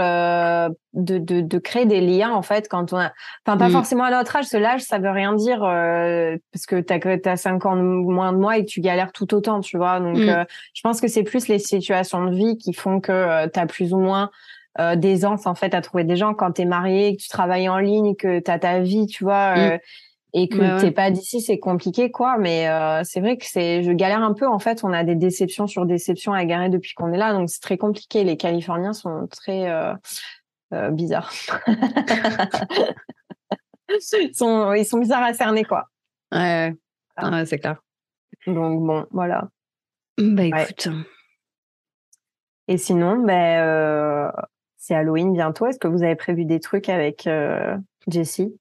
[0.94, 3.12] de, de, de, créer des liens, en fait, quand on a,
[3.46, 3.72] enfin, pas mmh.
[3.72, 6.98] forcément à notre âge, ce l'âge, ça veut rien dire parce que t'as
[7.30, 10.00] as cinq ans moins de moi et que tu galères tout autant, tu vois.
[10.00, 10.46] Donc, mmh.
[10.72, 13.92] je pense que c'est plus les situations de vie qui font que tu as plus
[13.92, 14.30] ou moins
[14.80, 17.68] euh, d'aisance en fait à trouver des gens quand tu es marié, que tu travailles
[17.68, 19.54] en ligne, que tu as ta vie, tu vois.
[19.56, 19.80] Euh, mm.
[20.36, 22.38] Et que t'es pas d'ici, c'est compliqué, quoi.
[22.38, 24.48] Mais euh, c'est vrai que c'est, je galère un peu.
[24.48, 27.48] En fait, on a des déceptions sur déceptions à garer depuis qu'on est là, donc
[27.48, 28.24] c'est très compliqué.
[28.24, 29.94] Les Californiens sont très euh,
[30.72, 31.32] euh bizarres.
[33.88, 35.84] ils sont, ils sont bizarres à cerner, quoi.
[36.32, 36.74] Ouais,
[37.22, 37.76] ouais c'est clair.
[38.48, 39.48] Donc bon, voilà.
[40.18, 40.88] Bah écoute.
[42.66, 44.32] Et sinon, ben, euh,
[44.86, 45.66] c'est Halloween bientôt.
[45.66, 47.74] Est-ce que vous avez prévu des trucs avec euh,
[48.06, 48.54] Jessie?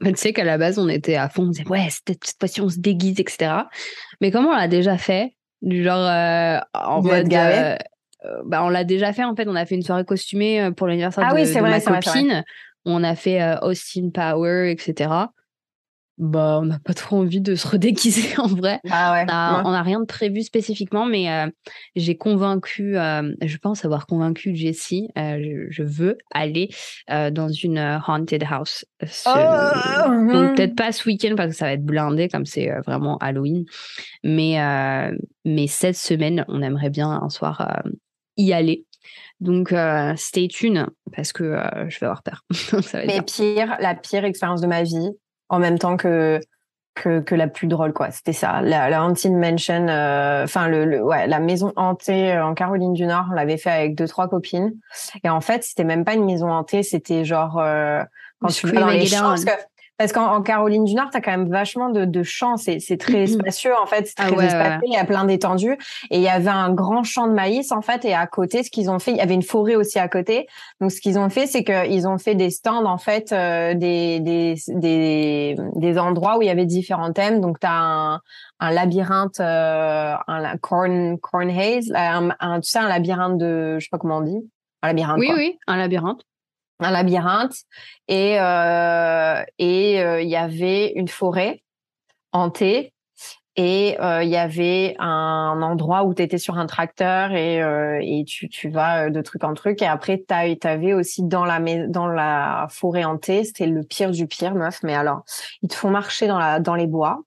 [0.00, 1.42] Bah, Tu sais qu'à la base, on était à fond.
[1.42, 3.52] On disait, ouais, cette, fois-ci, on se déguise, etc.
[4.20, 5.34] Mais comment on l'a déjà fait?
[5.62, 7.32] Du genre, euh, en mode.
[7.32, 7.76] Euh,
[8.44, 9.48] bah, on l'a déjà fait, en fait.
[9.48, 12.44] On a fait une soirée costumée pour l'anniversaire ah, de, oui, de vrai, ma copine.
[12.84, 15.08] On a fait Austin Power, etc
[16.18, 18.80] bah, on n'a pas trop envie de se redéguiser en vrai.
[18.90, 21.50] Ah on n'a rien de prévu spécifiquement, mais euh,
[21.94, 26.70] j'ai convaincu, euh, je pense avoir convaincu Jessie, euh, je, veux aller
[27.08, 28.84] dans une haunted house.
[29.26, 29.30] Oh!
[30.32, 33.64] Donc peut-être pas ce week-end parce que ça va être blindé comme c'est vraiment Halloween,
[34.24, 34.58] mais,
[35.44, 37.82] mais cette semaine, on aimerait bien un soir
[38.36, 38.84] y aller.
[39.38, 39.74] Donc,
[40.16, 41.56] stay tuned parce que
[41.88, 42.44] je vais avoir peur.
[43.06, 45.10] mais pire, la pire expérience de ma vie,
[45.48, 46.40] en même temps que
[46.94, 48.10] que, que la plus drôle quoi.
[48.10, 48.62] C'était ça.
[48.62, 53.06] La, la haunted mansion euh, enfin le, ouais la maison hantée euh, en Caroline du
[53.06, 54.72] Nord on l'avait fait avec deux trois copines.
[55.22, 58.02] Et en fait c'était même pas une maison hantée c'était genre euh,
[58.40, 59.50] quand tu vas dans les champs parce que
[59.98, 62.56] parce qu'en Caroline du Nord, tu as quand même vachement de, de champs.
[62.56, 64.06] C'est, c'est très spacieux, en fait.
[64.06, 64.80] C'est ah très espacé.
[64.86, 65.78] Il y a plein d'étendues.
[66.10, 68.04] Et il y avait un grand champ de maïs, en fait.
[68.04, 70.48] Et à côté, ce qu'ils ont fait, il y avait une forêt aussi à côté.
[70.80, 74.20] Donc, ce qu'ils ont fait, c'est qu'ils ont fait des stands, en fait, euh, des,
[74.20, 77.40] des, des, des, endroits où il y avait différents thèmes.
[77.40, 78.20] Donc, tu as un,
[78.60, 83.90] un labyrinthe, euh, un corn, corn haze, un, tu sais, un labyrinthe de, je sais
[83.90, 84.46] pas comment on dit.
[84.82, 85.18] Un labyrinthe.
[85.20, 86.22] Oui, oui, un labyrinthe
[86.80, 87.56] un labyrinthe
[88.08, 91.62] et euh, et euh, il y avait une forêt
[92.32, 92.92] hantée
[93.58, 97.60] et euh, il y avait un endroit où tu étais sur un tracteur et,
[98.02, 101.58] et tu, tu vas de truc en truc et après tu avais aussi dans la
[101.88, 105.22] dans la forêt hantée c'était le pire du pire meuf mais alors
[105.62, 107.22] ils te font marcher dans la dans les bois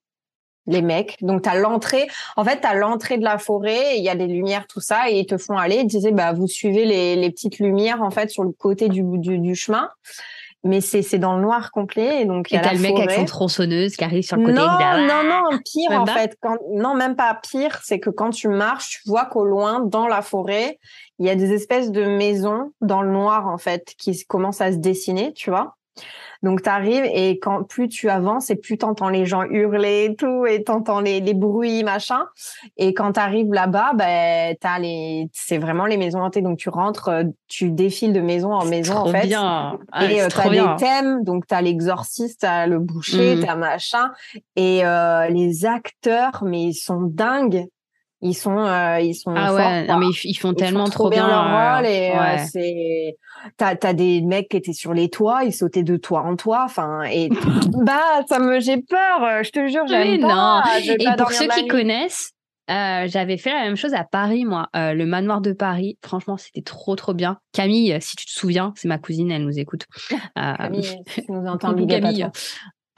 [0.70, 1.18] les mecs.
[1.22, 2.08] Donc, tu as l'entrée.
[2.38, 5.10] En fait, tu as l'entrée de la forêt, il y a des lumières, tout ça,
[5.10, 5.78] et ils te font aller.
[5.78, 9.04] Ils disaient, bah, vous suivez les, les petites lumières, en fait, sur le côté du,
[9.04, 9.90] du, du chemin.
[10.66, 12.22] Mais c'est, c'est dans le noir complet.
[12.22, 14.58] Et donc, il y a le mec avec son tronçonneuse qui arrive sur le côté.
[14.58, 16.38] Non, non, non, pire, en fait.
[16.42, 17.80] Quand, non, même pas pire.
[17.84, 20.78] C'est que quand tu marches, tu vois qu'au loin, dans la forêt,
[21.18, 24.74] il y a des espèces de maisons dans le noir, en fait, qui commencent à
[24.74, 25.78] se dessiner, tu vois.
[26.42, 30.16] Donc tu arrives et quand plus tu avances et plus t'entends les gens hurler et
[30.16, 32.26] tout et t'entends les, les bruits machin.
[32.78, 36.42] Et quand tu arrives là-bas, ben t'as les c'est vraiment les maisons hantées.
[36.42, 39.28] Donc tu rentres, euh, tu défiles de maison en maison en fait.
[39.28, 39.78] Bien.
[40.02, 41.24] et euh, t'as des thèmes.
[41.24, 43.46] Donc t'as l'exorciste, t'as le boucher, mmh.
[43.46, 44.12] t'as machin.
[44.56, 47.68] Et euh, les acteurs, mais ils sont dingues
[48.22, 51.86] ils sont euh, ils sont ah ouais mais ils, font tellement trop, bien, leur rôle
[51.86, 53.18] et euh, c'est
[53.58, 57.04] t'as des mecs qui étaient sur les toits ils sautaient de toit en toit enfin
[57.04, 57.30] et
[57.86, 61.68] bah ça me j'ai peur euh, je te jure j'aime pas et pour ceux qui
[61.68, 62.32] connaissent
[62.68, 65.98] j'avais fait la même chose à Paris, moi, le manoir de Paris.
[66.04, 67.40] Franchement, c'était trop, trop bien.
[67.52, 69.88] Camille, si tu te souviens, c'est ma cousine, elle nous écoute.
[70.36, 72.28] Camille, si tu nous entends, Camille.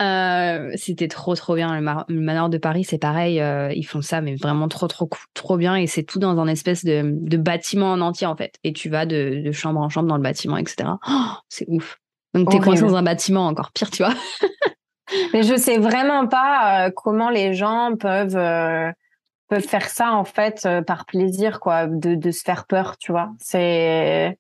[0.02, 1.80] Euh, c'était trop trop bien.
[1.80, 3.40] Le, manoir de Paris, c'est pareil.
[3.40, 5.76] Euh, ils font ça, mais vraiment trop trop trop bien.
[5.76, 8.56] Et c'est tout dans un espèce de, de, bâtiment en entier en fait.
[8.64, 10.90] Et tu vas de, de chambre en chambre dans le bâtiment, etc.
[11.50, 12.00] c'est ouf.
[12.34, 14.14] Donc t'es coincé dans un bâtiment, encore pire, tu vois.
[15.34, 18.94] mais je sais vraiment pas euh, comment les gens peuvent
[19.50, 23.32] peuvent faire ça en fait par plaisir, quoi, de, de se faire peur, tu vois.
[23.40, 24.40] C'est,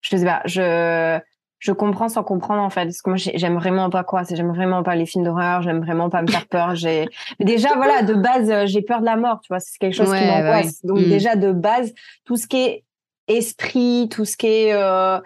[0.00, 1.20] je sais pas, je
[1.60, 4.82] je comprends sans comprendre en fait parce que moi j'aime vraiment pas quoi j'aime vraiment
[4.82, 7.06] pas les films d'horreur j'aime vraiment pas me faire peur j'ai
[7.38, 10.06] déjà voilà de base euh, j'ai peur de la mort tu vois c'est quelque chose
[10.06, 11.08] qui bah m'angoisse donc mm.
[11.08, 11.92] déjà de base
[12.24, 12.84] tout ce qui est
[13.28, 15.20] esprit tout ce qui est euh,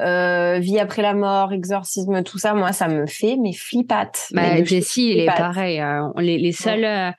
[0.00, 4.28] euh, vie après la mort, exorcisme, tout ça, moi, ça me fait mais flippate.
[4.30, 5.84] Bah, Jessie, il est pareil.
[6.16, 7.12] Les, les seuls,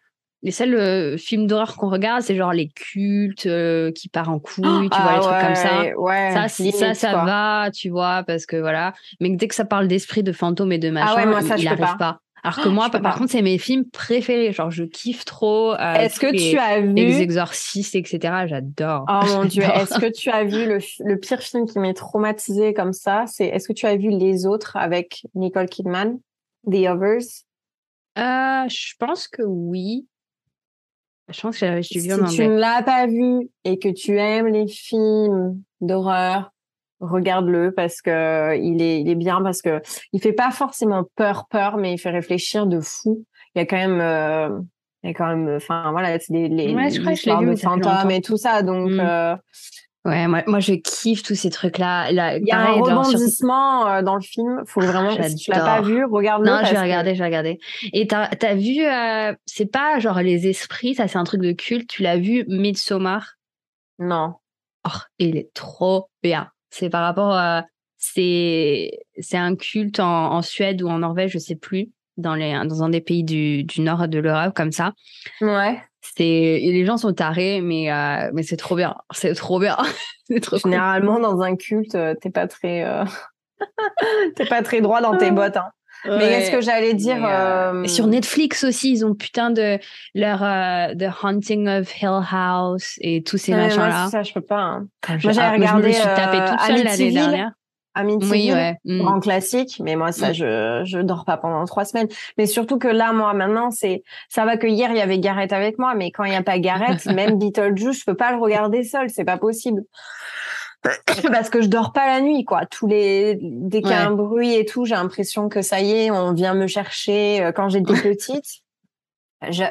[0.43, 4.39] les seuls euh, films d'horreur qu'on regarde, c'est genre les cultes euh, qui partent en
[4.39, 5.97] couille, tu vois, les trucs comme ça.
[5.97, 8.93] Ouais, ça, ça, ça va, tu vois, parce que voilà.
[9.19, 11.65] Mais dès que ça parle d'esprit, de fantômes et de machin, ah moi, ça, il
[11.65, 12.19] n'arrive pas.
[12.43, 14.51] Alors que moi, par contre, c'est mes films préférés.
[14.51, 15.73] Genre, je kiffe trop.
[15.73, 18.45] Euh, est-ce que tu as vu les exorcistes, etc.
[18.47, 19.06] J'adore.
[19.08, 19.62] Oh mon dieu.
[19.75, 23.45] Est-ce que tu as vu le, le pire film qui m'est traumatisé comme ça C'est
[23.45, 26.19] est-ce que tu as vu Les Autres avec Nicole Kidman,
[26.65, 27.45] The Others
[28.17, 30.08] euh, Je pense que oui.
[31.32, 32.02] Je pense que j'ai si
[32.36, 36.52] tu ne l'as pas vu et que tu aimes les films d'horreur,
[37.00, 39.82] regarde-le parce que il est, il est bien parce que
[40.13, 43.26] il fait pas forcément peur, peur, mais il fait réfléchir de fou.
[43.56, 44.60] Il y a quand même, euh,
[45.04, 48.12] il y a quand même, enfin voilà, c'est des les, ouais, je histoires de fantômes
[48.12, 48.91] et tout ça, donc.
[48.91, 49.00] Mm.
[49.00, 49.36] Euh,
[50.04, 52.10] Ouais, moi, moi je kiffe tous ces trucs-là.
[52.10, 54.64] Il y a un rebondissement euh, dans le film.
[54.66, 56.50] Faut vraiment, si tu l'as pas vu, regarde-le.
[56.50, 57.60] Non, je vais regarder, je vais regarder.
[57.94, 61.52] Et t'as as vu, euh, c'est pas genre les esprits, ça c'est un truc de
[61.52, 61.88] culte.
[61.88, 63.36] Tu l'as vu, Midsommar?
[64.00, 64.34] Non.
[64.88, 66.50] Oh, il est trop bien.
[66.72, 67.66] C'est par rapport à,
[67.98, 72.53] c'est c'est un culte en, en, Suède ou en Norvège, je sais plus, dans les
[72.65, 74.93] dans un des pays du, du nord de l'Europe comme ça.
[75.41, 79.77] Ouais c'est les gens sont tarés mais euh, mais c'est trop bien c'est trop bien
[80.41, 83.05] trop généralement dans un culte euh, t'es pas très euh...
[84.36, 85.31] t'es pas très droit dans tes ah.
[85.31, 85.69] bottes hein.
[86.05, 89.77] mais qu'est-ce que j'allais dire euh, sur Netflix aussi ils ont putain de
[90.15, 90.39] leur
[90.97, 94.88] The Haunting of Hill House et tous ces machins là ça je peux pas hein.
[95.23, 97.51] moi j'avais regardé je me suis tapé toute seule l'année dernière
[97.93, 98.77] Amityville, oui, ouais.
[98.86, 98.99] Mm.
[98.99, 100.34] grand classique, mais moi ça mm.
[100.34, 102.08] je je dors pas pendant trois semaines.
[102.38, 105.51] Mais surtout que là moi maintenant c'est ça va que hier il y avait Gareth
[105.51, 108.38] avec moi, mais quand il y a pas Gareth, même Beetlejuice je peux pas le
[108.38, 109.84] regarder seul, c'est pas possible.
[111.32, 112.65] Parce que je dors pas la nuit quoi.
[112.65, 115.91] Tous les dès qu'il y a un bruit et tout, j'ai l'impression que ça y
[115.91, 117.43] est, on vient me chercher.
[117.43, 118.62] Euh, quand j'étais petite,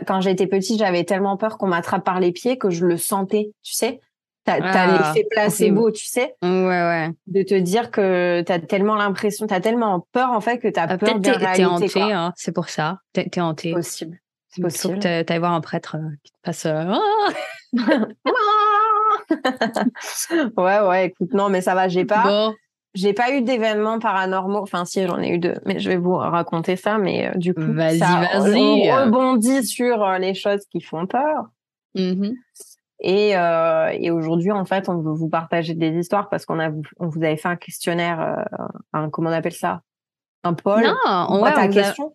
[0.06, 3.52] quand j'étais petite, j'avais tellement peur qu'on m'attrape par les pieds que je le sentais,
[3.62, 4.00] tu sais.
[4.58, 6.34] T'as ah, l'effet placebo, tu sais.
[6.42, 7.10] Ouais, ouais.
[7.26, 10.98] De te dire que t'as tellement l'impression, t'as tellement peur en fait que t'as ah,
[10.98, 11.52] peur de la.
[11.52, 12.98] T'es hanté, hein, c'est pour ça.
[13.12, 13.68] T'es es hanté.
[13.68, 14.18] C'est possible.
[14.48, 14.94] C'est possible.
[14.94, 16.66] Faut que t'ailles voir un prêtre euh, qui te passe.
[16.66, 16.92] Euh,
[20.56, 21.06] ouais, ouais.
[21.06, 21.88] Écoute, non, mais ça va.
[21.88, 22.52] J'ai pas.
[22.94, 24.58] J'ai pas eu d'événements paranormaux.
[24.58, 25.54] Enfin, si, j'en ai eu deux.
[25.64, 26.98] Mais je vais vous raconter ça.
[26.98, 28.90] Mais euh, du coup, vas-y, vas-y.
[28.90, 31.44] On rebondit sur les choses qui font peur.
[31.94, 32.32] Mm
[33.00, 36.70] et, euh, et aujourd'hui, en fait, on veut vous partager des histoires parce qu'on a,
[36.98, 39.82] on vous avait fait un questionnaire, euh, un, comment on appelle ça,
[40.44, 40.82] un poll.
[40.82, 42.14] Non, on voit ta question.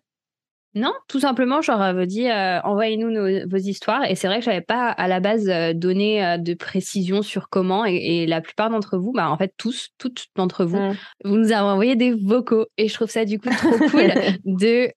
[0.76, 4.04] Non, tout simplement, j'aurais vous dit, euh, envoyez-nous vos histoires.
[4.04, 7.48] Et c'est vrai que j'avais pas à la base euh, donné euh, de précision sur
[7.48, 7.86] comment.
[7.86, 10.96] Et, la plupart d'entre vous, bah en fait tous, toutes d'entre vous, mm.
[11.24, 12.66] vous nous avez envoyé des vocaux.
[12.76, 14.12] Et je trouve ça du coup trop cool
[14.44, 14.90] de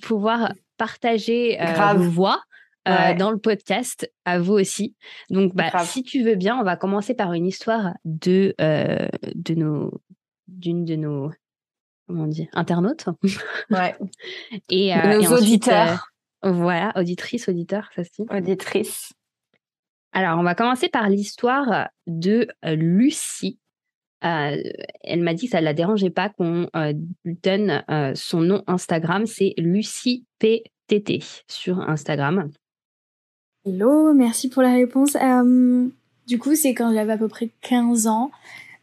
[0.00, 1.56] pouvoir partager
[1.94, 2.42] vos voix
[2.88, 4.96] euh, dans le podcast, à vous aussi.
[5.30, 9.54] Donc, bah, si tu veux bien, on va commencer par une histoire de, euh, de
[9.54, 10.02] nos,
[10.48, 11.30] d'une de nos,
[12.08, 13.06] comment on dit, internautes.
[13.70, 13.94] Ouais.
[14.70, 16.08] et, euh, nos auditeurs.
[16.42, 18.26] voilà, auditrice, auditeur, ça se dit.
[18.30, 19.12] Auditrice.
[20.12, 23.60] Alors, on va commencer par l'histoire de Lucie.
[24.20, 26.68] elle m'a dit que ça ne la dérangeait pas qu'on
[27.24, 27.84] donne
[28.16, 29.24] son nom Instagram.
[29.24, 32.50] C'est Lucie PTT sur Instagram.
[33.64, 35.16] Hello, merci pour la réponse.
[35.22, 35.86] Euh,
[36.26, 38.32] du coup, c'est quand j'avais à peu près 15 ans.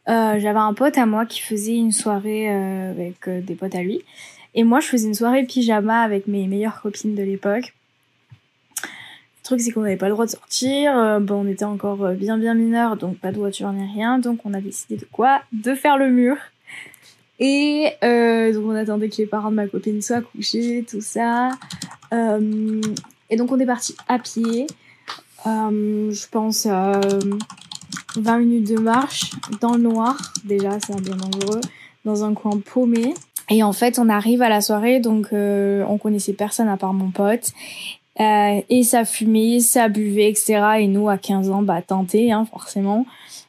[0.08, 3.82] Euh, j'avais un pote à moi qui faisait une soirée euh, avec des potes à
[3.82, 4.00] lui.
[4.54, 7.74] Et moi, je faisais une soirée pyjama avec mes meilleures copines de l'époque.
[8.82, 11.20] Le truc, c'est qu'on n'avait pas le droit de sortir.
[11.20, 14.18] Bon, on était encore bien bien mineurs, donc pas de voiture ni rien.
[14.18, 15.42] Donc, on a décidé de quoi?
[15.52, 16.36] De faire le mur.
[17.38, 21.50] Et donc, on attendait que les parents de ma copine soient couchés, tout ça.
[23.30, 24.66] Et donc on est parti à pied.
[25.46, 30.16] Euh, je pense 20 minutes de marche dans le noir.
[30.44, 31.60] Déjà, c'est bien dangereux.
[32.04, 33.14] Dans un coin paumé.
[33.48, 37.10] Et en fait, on arrive à la soirée, donc on connaissait personne à part mon
[37.10, 37.50] pote.
[38.18, 40.62] et ça fumait, ça buvait, etc.
[40.80, 43.06] Et nous, à 15 ans, bah, tenté, hein, forcément.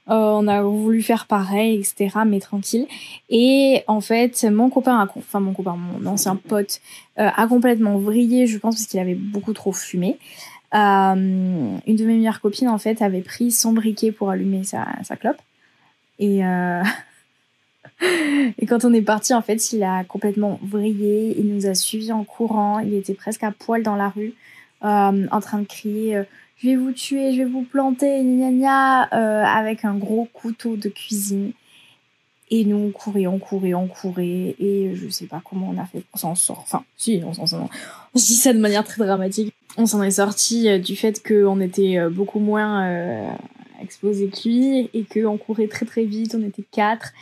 [0.10, 2.20] Euh, on a voulu faire pareil, etc.
[2.26, 2.88] Mais tranquille.
[3.30, 6.82] Et en fait, mon copain, enfin mon copain, mon ancien pote,
[7.20, 10.18] euh, a complètement vrillé, je pense, parce qu'il avait beaucoup trop fumé.
[10.74, 14.88] Euh, une de mes meilleures copines, en fait, avait pris son briquet pour allumer sa,
[15.04, 15.38] sa clope.
[16.18, 16.40] Et,
[18.68, 21.36] quand on est parti, en fait, il a complètement vrillé.
[21.38, 22.80] Il nous a suivis en courant.
[22.80, 24.34] Il était presque à poil dans la rue,
[24.82, 26.24] en train de crier
[26.62, 30.76] je vais vous tuer, je vais vous planter, gna gna, euh, avec un gros couteau
[30.76, 31.54] de cuisine.
[32.54, 35.86] Et nous, on courait, on courait, on courait, et je sais pas comment on a
[35.86, 36.64] fait pour s'en sortir.
[36.64, 37.70] Enfin, si, on s'en sort.
[38.14, 39.54] On se dit ça de manière très dramatique.
[39.78, 43.32] On s'en est sorti euh, du fait qu'on était euh, beaucoup moins euh,
[43.82, 47.14] exposé que lui, et qu'on courait très très vite, on était quatre.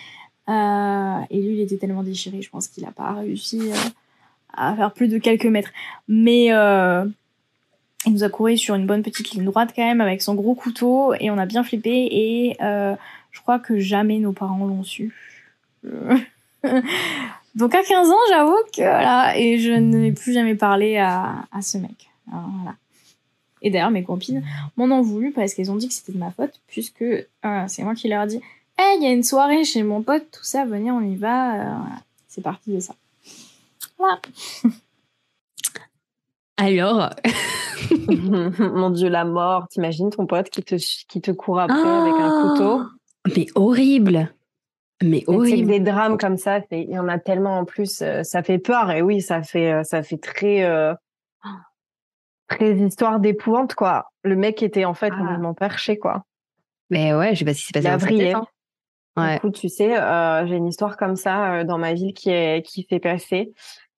[0.50, 3.62] Euh, et lui, il était tellement déchiré, je pense qu'il a pas réussi
[4.52, 5.70] à faire plus de quelques mètres.
[6.08, 6.50] Mais
[8.06, 10.56] il nous a couru sur une bonne petite ligne droite quand même avec son gros
[10.56, 12.96] couteau et on a bien flippé et euh,
[13.32, 15.14] je crois que jamais nos parents l'ont su.
[17.56, 21.62] Donc à 15 ans, j'avoue que voilà, et je n'ai plus jamais parlé à, à
[21.62, 22.10] ce mec.
[22.28, 22.76] voilà.
[23.62, 24.44] Et d'ailleurs, mes copines
[24.78, 27.84] m'en ont voulu parce qu'elles ont dit que c'était de ma faute, puisque euh, c'est
[27.84, 28.42] moi qui leur ai dit
[28.78, 31.56] Hey, il y a une soirée chez mon pote, tout ça, venez, on y va.
[31.56, 31.78] Euh,
[32.28, 32.96] c'est parti de ça.
[33.98, 34.22] Voilà.
[36.60, 37.10] Alors
[38.60, 39.68] Mon Dieu, la mort.
[39.70, 42.82] T'imagines ton pote qui te, qui te court après avec un couteau?
[42.82, 44.30] Ah Mais horrible
[45.02, 45.70] mais horrible.
[45.70, 48.92] des drames comme ça, il y en a tellement en plus, euh, ça fait peur
[48.92, 50.94] et oui, ça fait euh, ça fait très euh,
[52.50, 54.12] très histoire d'épouvante quoi.
[54.24, 55.18] Le mec était en fait ah.
[55.18, 56.26] complètement perché quoi.
[56.90, 58.08] Mais ouais, je sais pas si c'est passé.
[58.12, 58.48] Il a hein.
[59.16, 59.38] Ouais.
[59.38, 59.96] Écoute, tu sais,
[60.48, 63.54] j'ai une histoire comme ça dans ma ville qui est qui s'est passée.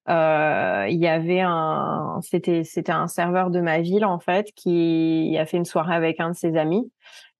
[0.09, 5.35] Euh, il y avait un, c'était c'était un serveur de ma ville en fait qui
[5.39, 6.91] a fait une soirée avec un de ses amis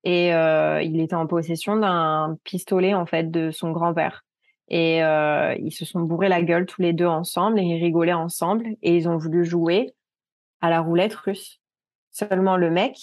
[0.04, 4.24] et euh, il était en possession d'un pistolet en fait de son grand-père
[4.68, 8.14] et euh, ils se sont bourrés la gueule tous les deux ensemble et ils rigolaient
[8.14, 9.94] ensemble et ils ont voulu jouer
[10.62, 11.60] à la roulette russe.
[12.12, 12.96] Seulement le mec,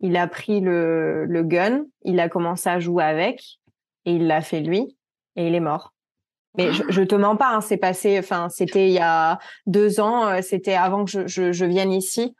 [0.00, 3.58] il a pris le, le gun, il a commencé à jouer avec
[4.04, 4.96] et il l'a fait lui
[5.34, 5.95] et il est mort.
[6.56, 10.00] Mais je, je te mens pas, hein, c'est passé, enfin, c'était il y a deux
[10.00, 12.34] ans, euh, c'était avant que je, je, je, vienne ici.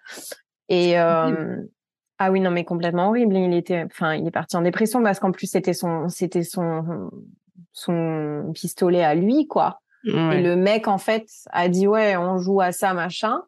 [0.68, 1.56] Et euh,
[2.18, 3.36] ah oui, non, mais complètement horrible.
[3.36, 7.10] Il était, enfin, il est parti en dépression parce qu'en plus c'était son, c'était son,
[7.72, 9.80] son pistolet à lui, quoi.
[10.04, 13.42] Et le mec en fait a dit ouais, on joue à ça, machin.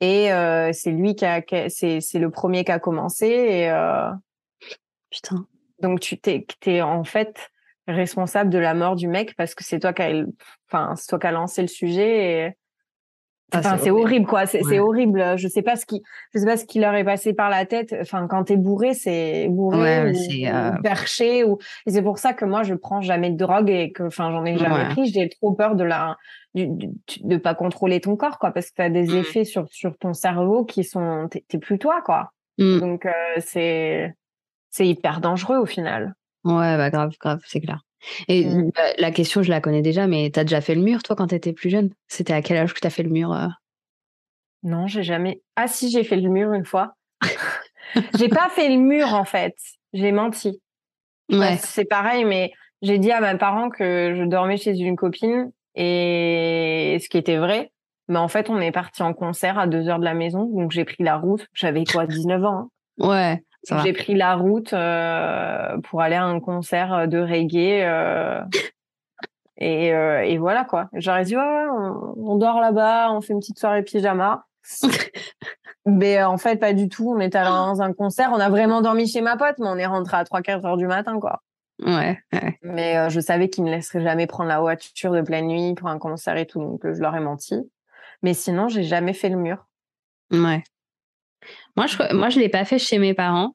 [0.00, 3.26] Et euh, c'est lui qui a, c'est, c'est le premier qui a commencé.
[3.26, 4.10] Et euh...
[5.10, 5.46] putain.
[5.80, 7.50] Donc tu t'es, t'es en fait
[7.88, 10.24] responsable de la mort du mec parce que c'est toi qui a,
[10.70, 12.52] enfin, c'est toi qui a lancé le sujet et
[13.50, 14.26] ah, enfin, c'est horrible.
[14.26, 14.44] quoi.
[14.46, 15.38] C'est horrible.
[15.38, 16.02] Je sais pas ce qui,
[16.34, 17.94] je sais pas ce qui leur est passé par la tête.
[17.98, 21.58] Enfin, quand t'es bourré, c'est bourré ou, euh, perché ou.
[21.86, 24.44] Et c'est pour ça que moi, je prends jamais de drogue et que, enfin, j'en
[24.44, 25.10] ai jamais pris.
[25.10, 26.18] J'ai trop peur de la,
[26.54, 26.68] du,
[27.22, 29.16] de pas contrôler ton corps, quoi, parce que t'as des mmh.
[29.16, 32.32] effets sur sur ton cerveau qui sont, t'es plus toi, quoi.
[32.58, 32.80] Mmh.
[32.80, 34.14] Donc euh, c'est
[34.68, 36.14] c'est hyper dangereux au final.
[36.44, 37.82] Ouais, bah grave, grave, c'est clair.
[38.28, 38.70] Et mmh.
[38.74, 41.28] bah, la question, je la connais déjà, mais t'as déjà fait le mur, toi, quand
[41.28, 41.90] t'étais plus jeune?
[42.06, 43.48] C'était à quel âge que t'as fait le mur euh?
[44.62, 45.42] Non, j'ai jamais.
[45.56, 46.94] Ah si, j'ai fait le mur une fois.
[48.16, 49.54] j'ai pas fait le mur en fait.
[49.92, 50.60] J'ai menti.
[51.30, 51.56] Ouais.
[51.58, 56.98] C'est pareil, mais j'ai dit à mes parents que je dormais chez une copine et
[57.00, 57.72] ce qui était vrai.
[58.08, 60.70] Mais en fait, on est parti en concert à deux heures de la maison, donc
[60.70, 61.46] j'ai pris la route.
[61.52, 62.70] J'avais quoi, 19 ans.
[63.00, 63.08] Hein.
[63.08, 63.44] Ouais.
[63.82, 67.82] J'ai pris la route euh, pour aller à un concert de reggae.
[67.82, 68.40] Euh,
[69.56, 70.88] et, euh, et, voilà quoi.
[70.94, 71.66] J'aurais dit, ouais,
[72.16, 74.46] on, dort là-bas, on fait une petite soirée pyjama.
[75.86, 77.12] mais en fait, pas du tout.
[77.14, 78.30] On est allé dans un concert.
[78.32, 80.86] On a vraiment dormi chez ma pote, mais on est rentré à 3-4 heures du
[80.86, 81.42] matin, quoi.
[81.84, 82.18] Ouais.
[82.62, 85.98] Mais je savais qu'ils ne laisseraient jamais prendre la voiture de pleine nuit pour un
[85.98, 87.70] concert et tout, donc je leur ai menti.
[88.22, 89.64] Mais sinon, j'ai jamais fait le mur.
[90.32, 90.64] Ouais.
[91.78, 93.54] Moi, je, moi, je l'ai pas fait chez mes parents.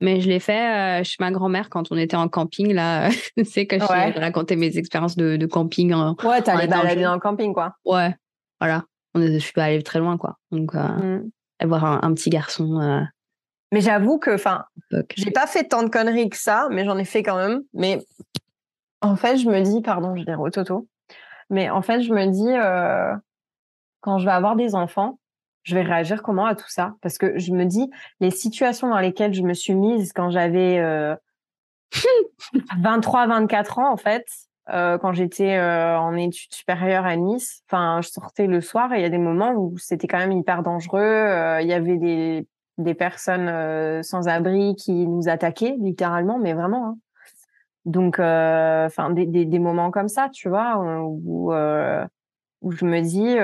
[0.00, 3.08] Mais je l'ai fait euh, chez ma grand-mère quand on était en camping, là.
[3.44, 5.94] sais, que je racontais mes expériences de, de camping.
[5.94, 7.76] En, ouais, t'allais balader dans le camping, quoi.
[7.86, 8.14] Ouais,
[8.60, 8.84] voilà.
[9.14, 10.36] On est, je suis pas allée très loin, quoi.
[10.50, 11.30] Donc, euh, mmh.
[11.60, 12.82] avoir un, petit garçon.
[12.82, 13.00] Euh,
[13.72, 14.66] mais j'avoue que, enfin,
[15.16, 17.62] j'ai pas fait tant de conneries que ça, mais j'en ai fait quand même.
[17.72, 17.98] Mais
[19.00, 20.86] en fait, je me dis, pardon, je dirais au Toto,
[21.48, 23.20] mais en fait, je me dis,
[24.02, 25.18] quand je vais avoir des enfants,
[25.64, 26.94] je vais réagir comment à tout ça?
[27.00, 27.90] Parce que je me dis,
[28.20, 31.16] les situations dans lesquelles je me suis mise quand j'avais euh,
[32.78, 34.26] 23, 24 ans, en fait,
[34.66, 37.62] quand j'étais en études supérieures à Nice.
[37.68, 40.32] Enfin, je sortais le soir et il y a des moments où c'était quand même
[40.32, 41.58] hyper dangereux.
[41.60, 42.46] Il y avait des
[42.78, 46.86] des personnes sans abri qui nous attaquaient littéralement, mais vraiment.
[46.86, 46.98] Hein.
[47.84, 53.36] Donc, enfin, des, des, des, moments comme ça, tu vois, où, où je me dis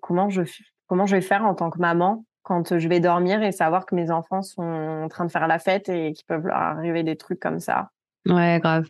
[0.00, 0.42] comment je
[0.86, 3.96] comment je vais faire en tant que maman quand je vais dormir et savoir que
[3.96, 7.16] mes enfants sont en train de faire la fête et qu'il peut leur arriver des
[7.16, 7.90] trucs comme ça.
[8.24, 8.86] Ouais, grave.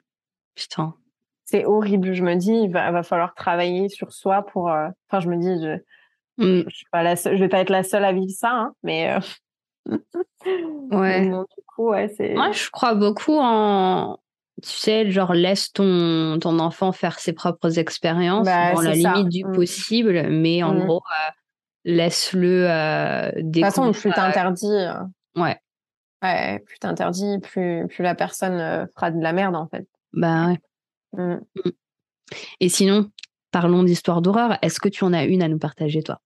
[0.54, 0.94] Putain.
[1.46, 2.12] C'est horrible.
[2.12, 4.70] Je me dis, il va, va, falloir travailler sur soi pour.
[4.70, 5.78] Euh, enfin, je me dis, je,
[6.38, 9.16] je, suis pas la je vais pas être la seule à vivre ça, hein, mais.
[9.88, 9.96] Euh,
[10.90, 11.28] ouais.
[11.30, 12.34] du coup, ouais, c'est.
[12.34, 14.18] Moi, je crois beaucoup en.
[14.62, 19.28] Tu sais, genre, laisse ton, ton enfant faire ses propres expériences bah, dans la limite
[19.28, 19.52] du mmh.
[19.52, 20.86] possible, mais en mmh.
[20.86, 21.30] gros, euh,
[21.86, 24.66] laisse-le euh, De toute façon, plus t'interdis.
[24.66, 24.92] Euh,
[25.36, 25.58] ouais.
[26.22, 29.86] Ouais, plus t'interdis, plus, plus la personne euh, fera de la merde, en fait.
[30.12, 30.58] Bah ouais.
[31.12, 31.40] Mmh.
[31.64, 31.70] Mmh.
[32.60, 33.10] Et sinon,
[33.52, 34.58] parlons d'histoire d'horreur.
[34.60, 36.20] Est-ce que tu en as une à nous partager, toi?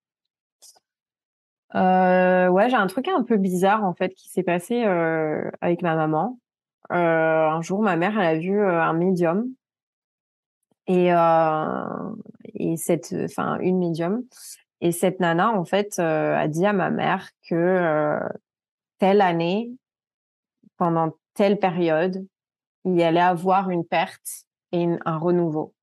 [1.72, 4.82] Ouais, j'ai un truc un peu bizarre, en fait, qui s'est passé
[5.60, 6.38] avec ma maman.
[6.88, 9.46] un jour, ma mère, elle a vu un médium.
[10.88, 11.10] Et,
[12.54, 14.24] et cette, enfin, une médium.
[14.80, 18.20] Et cette nana, en fait, euh, a dit à ma mère que euh,
[18.98, 19.70] telle année,
[20.76, 22.26] pendant telle période,
[22.84, 25.74] il y allait avoir une perte et un renouveau.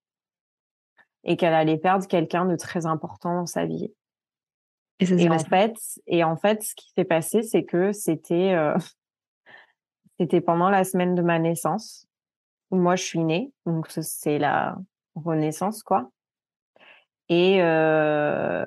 [1.23, 3.91] Et qu'elle allait perdre quelqu'un de très important dans sa vie.
[4.99, 5.75] Et, en fait,
[6.07, 8.75] et en fait, ce qui s'est passé, c'est que c'était euh,
[10.19, 12.07] c'était pendant la semaine de ma naissance
[12.71, 14.75] où moi je suis née, donc c'est la
[15.15, 16.09] renaissance quoi.
[17.29, 18.65] Et euh,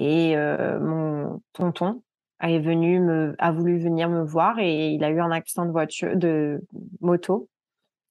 [0.00, 0.34] et
[0.80, 2.02] mon tonton
[2.40, 5.70] est venu me, a voulu venir me voir et il a eu un accident de
[5.70, 6.64] voiture, de
[7.00, 7.50] moto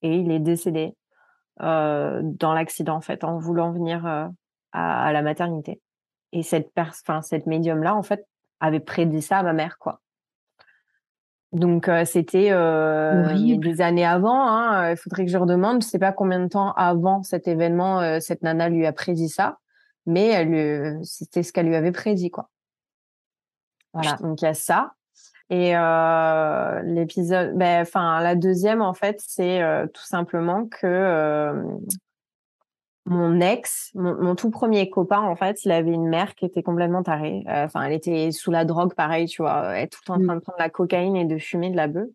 [0.02, 0.94] et il est décédé
[1.58, 4.06] dans l'accident en fait, en voulant venir
[4.72, 5.80] à, la maternité.
[6.32, 8.24] Et cette enfin cette médium là en fait
[8.60, 10.00] avait prédit ça à ma mère quoi.
[11.50, 14.46] Donc c'était des années avant.
[14.46, 15.82] Hein, il faudrait que je redemande.
[15.82, 19.58] Je sais pas combien de temps avant cet événement cette nana lui a prédit ça
[20.10, 22.50] mais elle, c'était ce qu'elle lui avait prédit, quoi.
[23.92, 24.92] Voilà, donc il y a ça.
[25.50, 31.64] Et euh, l'épisode, ben, enfin la deuxième en fait, c'est euh, tout simplement que euh,
[33.04, 37.02] mon ex, mon, tout premier copain en fait, il avait une mère qui était complètement
[37.02, 37.42] tarée.
[37.48, 40.26] Euh, enfin, elle était sous la drogue, pareil, tu vois, elle est tout en mmh.
[40.26, 42.08] train de prendre la cocaïne et de fumer de la bœuf.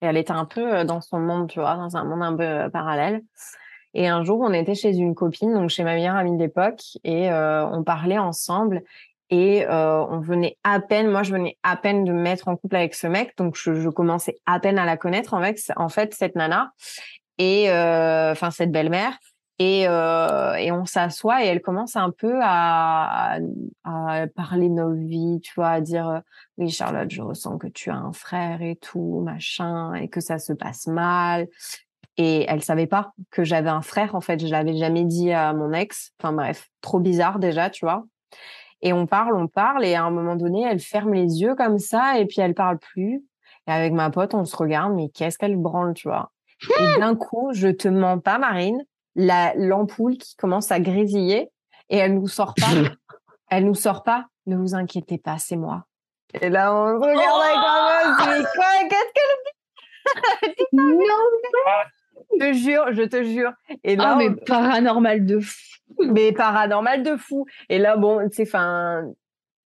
[0.00, 2.70] Et elle était un peu dans son monde, tu vois, dans un monde un peu
[2.70, 3.22] parallèle.
[3.94, 7.30] Et un jour, on était chez une copine, donc chez ma meilleure amie d'époque, et
[7.30, 8.82] euh, on parlait ensemble.
[9.32, 12.56] Et euh, on venait à peine, moi je venais à peine de me mettre en
[12.56, 15.88] couple avec ce mec, donc je, commençais à peine à la connaître en fait, en
[15.88, 16.72] fait cette nana
[17.38, 19.16] et euh, enfin cette belle-mère.
[19.60, 23.38] Et, on s'assoit et elle commence un peu à,
[23.84, 26.22] à, parler de nos vies, tu vois, à dire
[26.56, 30.38] oui Charlotte, je ressens que tu as un frère et tout, machin, et que ça
[30.38, 31.46] se passe mal.
[32.22, 34.46] Et elle savait pas que j'avais un frère, en fait.
[34.46, 36.12] Je l'avais jamais dit à mon ex.
[36.20, 38.04] Enfin bref, trop bizarre déjà, tu vois.
[38.82, 41.78] Et on parle, on parle, et à un moment donné, elle ferme les yeux comme
[41.78, 43.24] ça, et puis elle parle plus.
[43.66, 46.30] Et avec ma pote, on se regarde, mais qu'est-ce qu'elle branle, tu vois.
[46.78, 51.48] Et d'un coup, je te mens pas, Marine, la l'ampoule qui commence à grésiller,
[51.88, 52.66] et elle nous sort pas.
[53.50, 54.26] elle nous sort pas.
[54.44, 55.84] Ne vous inquiétez pas, c'est moi.
[56.38, 59.12] Et là, on se regarde avec ma qu'est-ce
[60.42, 61.99] qu'elle dit Non, je
[62.38, 63.52] te jure, je te jure.
[63.84, 65.56] Et là, oh, mais paranormal de fou.
[65.98, 67.46] Mais paranormal de fou.
[67.68, 69.04] Et là, bon, tu sais, enfin,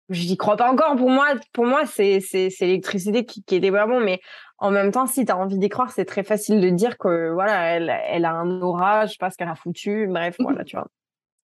[0.09, 0.97] j'y crois pas encore.
[0.97, 4.01] Pour moi, pour moi, c'est c'est c'est l'électricité qui, qui était vraiment.
[4.01, 4.21] Mais
[4.59, 7.33] en même temps, si tu as envie d'y croire, c'est très facile de dire que
[7.33, 10.07] voilà, elle elle a un aura, je sais pas ce qu'elle a foutu.
[10.09, 10.89] Bref, voilà, tu vois.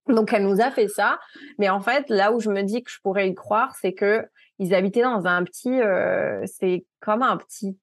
[0.08, 1.18] Donc elle nous a fait ça,
[1.58, 4.26] mais en fait là où je me dis que je pourrais y croire, c'est que
[4.58, 7.78] ils habitaient dans un petit, euh, c'est comme un petit,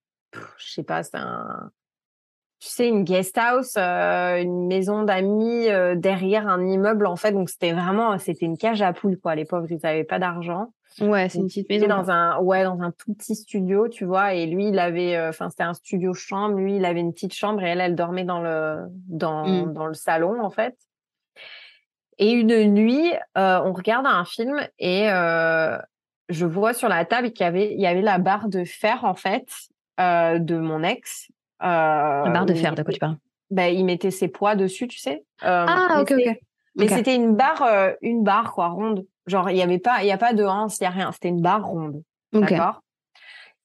[0.57, 1.69] je sais pas, c'est un,
[2.65, 7.31] tu sais, une guest house, euh, une maison d'amis euh, derrière un immeuble en fait.
[7.31, 9.35] Donc c'était vraiment, c'était une cage à poules quoi.
[9.35, 10.73] Les pauvres, ils n'avaient pas d'argent.
[10.99, 11.85] Ouais, c'est une petite maison.
[11.85, 14.33] Dans un, ouais, dans un tout petit studio, tu vois.
[14.33, 16.55] Et lui, il avait, euh, enfin, c'était un studio chambre.
[16.55, 19.73] Lui, il avait une petite chambre et elle, elle dormait dans le, dans, mmh.
[19.73, 20.75] dans le salon en fait.
[22.17, 25.07] Et une nuit, on regarde un film et
[26.29, 29.03] je vois sur la table qu'il y avait, il y avait la barre de fer
[29.03, 29.45] en fait
[29.99, 31.29] de mon ex
[31.65, 33.17] euh, barre de fer, de quoi tu parles?
[33.51, 35.25] Ben, Il mettait ses poids dessus, tu sais.
[35.43, 36.39] Euh, ah, ok, ok.
[36.77, 39.05] Mais c'était une barre, euh, une barre quoi, ronde.
[39.27, 41.11] Genre, il y avait pas, il y a pas de hanse, il y a rien.
[41.11, 42.03] C'était une barre ronde.
[42.33, 42.81] D'accord?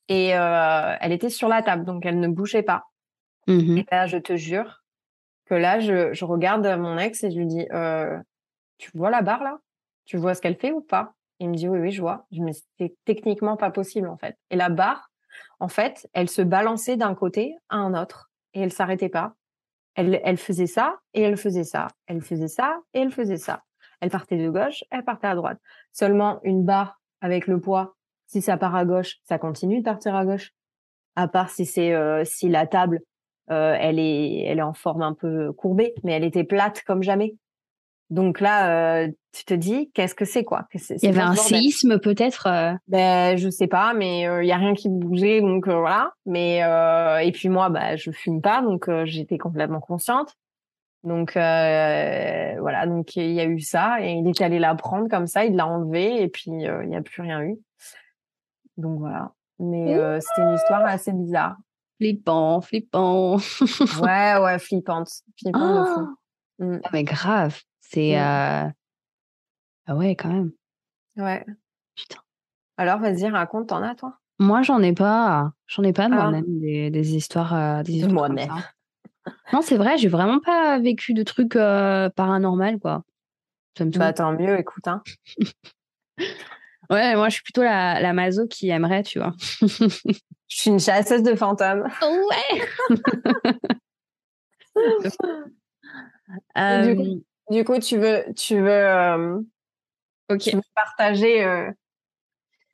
[0.09, 2.85] Et euh, elle était sur la table, donc elle ne bougeait pas.
[3.47, 4.83] Mmh et ben, je te jure
[5.47, 8.19] que là, je, je regarde mon ex et je lui dis, euh,
[8.79, 9.59] tu vois la barre là?
[10.05, 11.15] Tu vois ce qu'elle fait ou pas?
[11.39, 12.27] Il me dit, oui, oui, je vois.
[12.33, 14.37] Je me c'est techniquement pas possible en fait.
[14.51, 15.10] Et la barre,
[15.59, 19.35] en fait, elle se balançait d'un côté à un autre et elle s'arrêtait pas.
[19.95, 21.89] Elle, faisait ça et elle faisait ça.
[22.07, 23.65] Elle faisait ça et elle faisait ça.
[24.01, 25.59] Elle partait de gauche, elle partait à droite.
[25.93, 30.15] Seulement une barre avec le poids, si ça part à gauche, ça continue de partir
[30.15, 30.53] à gauche.
[31.17, 33.01] À part si c'est euh, si la table
[33.51, 37.03] euh, elle est elle est en forme un peu courbée, mais elle était plate comme
[37.03, 37.35] jamais.
[38.11, 40.67] Donc là, euh, tu te dis, qu'est-ce que c'est quoi?
[40.75, 42.49] Il y avait un séisme peut-être
[42.89, 46.13] Ben je sais pas, mais il y a rien qui bougeait, donc voilà.
[46.27, 46.59] Mais
[47.25, 50.35] et puis moi, bah je fume pas, donc j'étais complètement consciente.
[51.05, 55.29] Donc voilà, donc il y a eu ça et il est allé la prendre comme
[55.29, 57.57] ça, il l'a enlevée et puis il n'y a plus rien eu.
[58.77, 59.31] Donc voilà.
[59.61, 61.57] Mais c'était une histoire assez bizarre.
[62.01, 63.37] Flippant, flippant.
[64.03, 65.11] ouais, ouais, flippante.
[65.39, 66.01] Flippante de fou.
[66.01, 66.81] Ah, mmh.
[66.95, 67.61] mais grave.
[67.93, 68.19] C'est.
[68.19, 68.69] Euh...
[69.87, 70.53] Ah ouais, quand même.
[71.17, 71.45] Ouais.
[71.97, 72.21] Putain.
[72.77, 74.19] Alors, vas-y, raconte, t'en as, toi?
[74.39, 75.53] Moi, j'en ai pas.
[75.67, 76.09] J'en ai pas ah.
[76.09, 77.55] moi-même des, des, histoires.
[77.55, 78.53] Euh, des histoires moi-même.
[79.53, 83.03] non, c'est vrai, j'ai vraiment pas vécu de trucs euh, paranormal, quoi.
[83.79, 85.03] Bah, tant mieux, écoute, hein.
[86.91, 89.33] Ouais, moi, je suis plutôt la, la maso qui aimerait, tu vois.
[89.61, 90.19] je
[90.49, 91.89] suis une chasseuse de fantômes.
[92.03, 92.63] Ouais.
[96.83, 97.25] du, coup,
[97.81, 99.41] tu veux, tu veux, euh,
[100.39, 101.71] tu veux partager euh,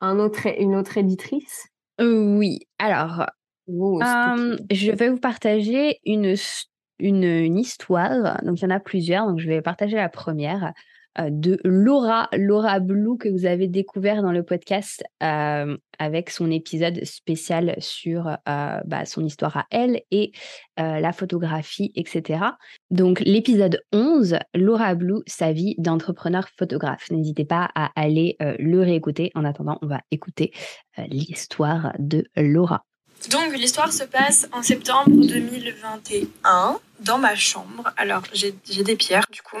[0.01, 1.67] un autre, une autre éditrice?
[1.99, 2.59] Oui.
[2.77, 3.25] Alors,
[3.67, 6.35] je vais vous partager une,
[6.99, 8.41] une, une histoire.
[8.43, 9.27] Donc, il y en a plusieurs.
[9.27, 10.73] Donc, je vais partager la première.
[11.19, 16.51] Euh, de Laura, Laura Blue, que vous avez découvert dans le podcast euh, avec son
[16.51, 20.31] épisode spécial sur euh, bah, son histoire à elle et
[20.79, 22.39] la photographie, etc.
[22.91, 27.09] Donc l'épisode 11, Laura Blue, sa vie d'entrepreneur photographe.
[27.09, 29.31] N'hésitez pas à aller le réécouter.
[29.33, 30.51] En attendant, on va écouter
[31.07, 32.85] l'histoire de Laura.
[33.31, 37.91] Donc l'histoire se passe en septembre 2021 dans ma chambre.
[37.97, 39.57] Alors j'ai des pierres du coup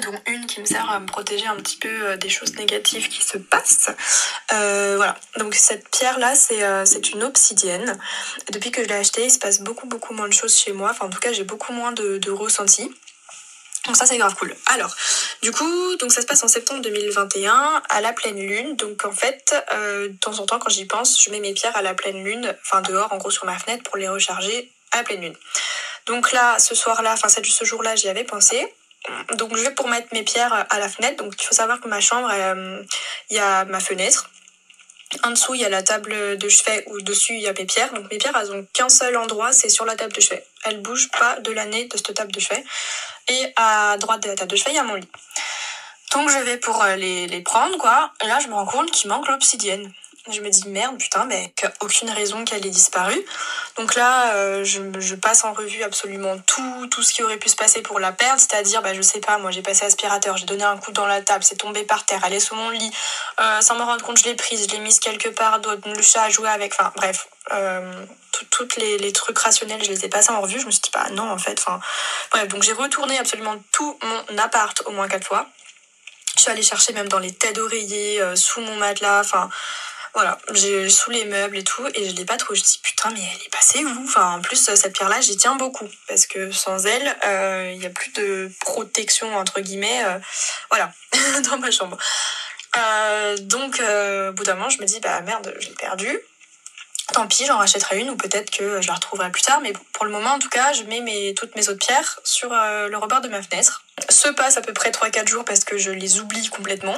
[0.00, 3.08] dont une qui me sert à me protéger un petit peu euh, des choses négatives
[3.08, 3.90] qui se passent.
[4.52, 7.98] Euh, voilà, donc cette pierre-là, c'est euh, une obsidienne.
[8.52, 10.90] Depuis que je l'ai achetée, il se passe beaucoup, beaucoup moins de choses chez moi.
[10.90, 12.90] Enfin, en tout cas, j'ai beaucoup moins de, de ressentis.
[13.86, 14.54] Donc ça c'est grave cool.
[14.66, 14.94] Alors,
[15.42, 18.74] du coup, donc ça se passe en septembre 2021 à la pleine lune.
[18.76, 21.76] Donc en fait, euh, de temps en temps quand j'y pense, je mets mes pierres
[21.76, 24.98] à la pleine lune, enfin dehors en gros sur ma fenêtre pour les recharger à
[24.98, 25.36] la pleine lune.
[26.06, 28.66] Donc là, ce soir-là, enfin ce jour-là, j'y avais pensé
[29.34, 31.22] donc je vais pour mettre mes pierres à la fenêtre.
[31.22, 32.82] Donc il faut savoir que ma chambre, euh,
[33.30, 34.30] il y a ma fenêtre.
[35.22, 37.64] En dessous, il y a la table de chevet où dessus il y a mes
[37.64, 37.92] pierres.
[37.92, 40.44] Donc mes pierres, elles ont qu'un seul endroit, c'est sur la table de chevet.
[40.64, 42.64] Elles bougent pas de l'année de cette table de chevet.
[43.28, 45.08] Et à droite de la table de chevet, il y a mon lit.
[46.12, 48.12] Donc je vais pour euh, les, les prendre, quoi.
[48.22, 49.92] Et là, je me rends compte qu'il manque l'obsidienne.
[50.28, 53.16] Je me dis merde, putain, mais aucune raison qu'elle ait disparu.
[53.76, 57.54] Donc là, euh, je, passe en revue absolument tout, tout ce qui aurait pu se
[57.54, 58.40] passer pour la perdre.
[58.40, 61.20] C'est-à-dire, bah, je sais pas, moi j'ai passé aspirateur, j'ai donné un coup dans la
[61.20, 62.90] table, c'est tombé par terre, elle est sous mon lit.
[63.40, 66.02] Euh, sans me rendre compte, je l'ai prise, je l'ai mise quelque part d'autre, le
[66.02, 66.72] chat a joué avec.
[66.72, 67.28] Enfin, bref.
[67.52, 68.04] Euh,
[68.78, 70.60] les, les, trucs rationnels, je les ai passés en revue.
[70.60, 71.58] Je me suis dit, bah non, en fait.
[71.60, 71.80] Enfin,
[72.32, 75.46] bref, donc j'ai retourné absolument tout mon appart au moins quatre fois.
[76.36, 79.48] Je suis allée chercher même dans les têtes d'oreiller, euh, sous mon matelas, enfin
[80.14, 82.54] voilà, j'ai sous les meubles et tout, et je l'ai pas trop.
[82.54, 84.04] Je dis putain, mais elle est passée où?
[84.04, 87.86] Enfin, en plus, cette pierre-là, j'y tiens beaucoup parce que sans elle, il euh, y
[87.86, 90.04] a plus de protection entre guillemets.
[90.04, 90.18] Euh,
[90.70, 90.92] voilà,
[91.50, 91.96] dans ma chambre.
[92.76, 96.20] Euh, donc, au bout d'un moment, je me dis bah merde, je l'ai perdue
[97.12, 99.60] tant pis, j'en rachèterai une ou peut-être que je la retrouverai plus tard.
[99.60, 102.52] Mais pour le moment, en tout cas, je mets mes, toutes mes autres pierres sur
[102.52, 103.84] euh, le rebord de ma fenêtre.
[104.08, 106.96] Se passe à peu près 3-4 jours parce que je les oublie complètement.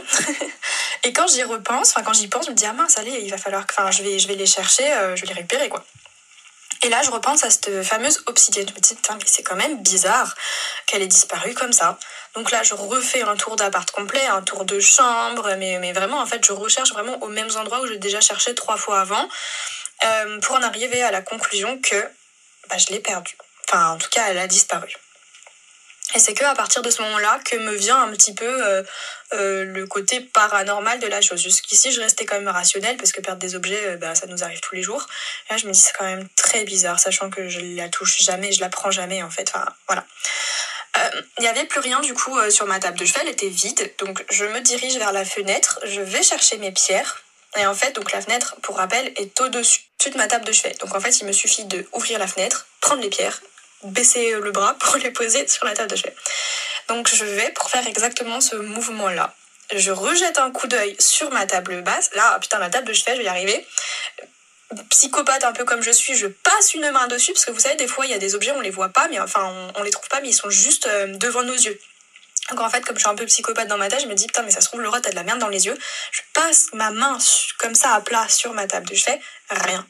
[1.04, 3.30] et quand j'y repense, enfin quand j'y pense, je me dis ah mince, allez, il
[3.30, 5.84] va falloir que, je vais, je vais les chercher, euh, je vais les récupérer quoi.
[6.82, 8.68] Et là, je repense à cette fameuse obsidienne.
[8.68, 10.36] Je me dis, mais c'est quand même bizarre
[10.86, 11.98] qu'elle ait disparu comme ça.
[12.34, 16.20] Donc là, je refais un tour d'appart complet, un tour de chambre, mais, mais vraiment,
[16.20, 19.28] en fait, je recherche vraiment aux mêmes endroits où j'ai déjà cherché trois fois avant.
[20.04, 22.00] Euh, pour en arriver à la conclusion que
[22.68, 23.36] bah, je l'ai perdue.
[23.66, 24.92] Enfin, en tout cas, elle a disparu.
[26.14, 28.82] Et c'est que à partir de ce moment-là que me vient un petit peu euh,
[29.34, 31.42] euh, le côté paranormal de la chose.
[31.42, 34.60] Jusqu'ici, je restais quand même rationnelle parce que perdre des objets, bah, ça nous arrive
[34.60, 35.06] tous les jours.
[35.48, 38.22] Et là, je me dis c'est quand même très bizarre, sachant que je la touche
[38.22, 39.52] jamais, je la prends jamais en fait.
[39.54, 40.06] Enfin, voilà.
[41.38, 43.92] Il n'y avait plus rien du coup sur ma table de chevet, elle était vide.
[43.98, 47.22] Donc je me dirige vers la fenêtre, je vais chercher mes pierres
[47.56, 50.74] et en fait, donc la fenêtre, pour rappel, est au-dessus de ma table de chevet.
[50.80, 53.40] Donc en fait, il me suffit de ouvrir la fenêtre, prendre les pierres
[53.84, 56.14] baisser le bras pour les poser sur la table de chevet.
[56.88, 59.34] Donc je vais pour faire exactement ce mouvement-là.
[59.74, 62.10] Je rejette un coup d'œil sur ma table basse.
[62.14, 63.66] Là, putain, ma table de chevet, je vais y arriver.
[64.90, 67.76] Psychopathe un peu comme je suis, je passe une main dessus parce que vous savez,
[67.76, 69.82] des fois, il y a des objets, on les voit pas, mais enfin, on, on
[69.82, 71.78] les trouve pas, mais ils sont juste euh, devant nos yeux.
[72.50, 74.26] Donc en fait, comme je suis un peu psychopathe dans ma tête, je me dis
[74.26, 75.76] putain, mais ça se trouve, Laura, t'as de la merde dans les yeux.
[76.12, 77.18] Je passe ma main
[77.58, 78.88] comme ça à plat sur ma table.
[78.92, 79.20] Je fais
[79.50, 79.86] rien.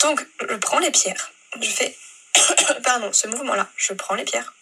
[0.00, 1.32] Donc, je prends les pierres.
[1.60, 1.96] Je fais,
[2.84, 3.68] pardon, ce mouvement-là.
[3.76, 4.52] Je prends les pierres.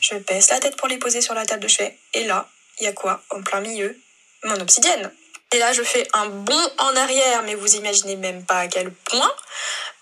[0.00, 1.98] Je baisse la tête pour les poser sur la table de chevet.
[2.14, 2.48] Et là,
[2.78, 3.98] il y a quoi En plein milieu?
[4.42, 5.12] Mon obsidienne.
[5.52, 8.90] Et là, je fais un bond en arrière, mais vous imaginez même pas à quel
[8.92, 9.32] point.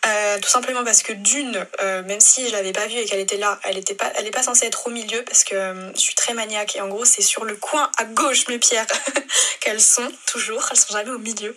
[0.05, 3.21] Euh, tout simplement parce que d'une, euh, même si je l'avais pas vue et qu'elle
[3.21, 5.93] était là, elle était pas, elle est pas censée être au milieu parce que euh,
[5.95, 8.87] je suis très maniaque et en gros c'est sur le coin à gauche mes pierres
[9.61, 11.57] qu'elles sont toujours, elles sont jamais au milieu.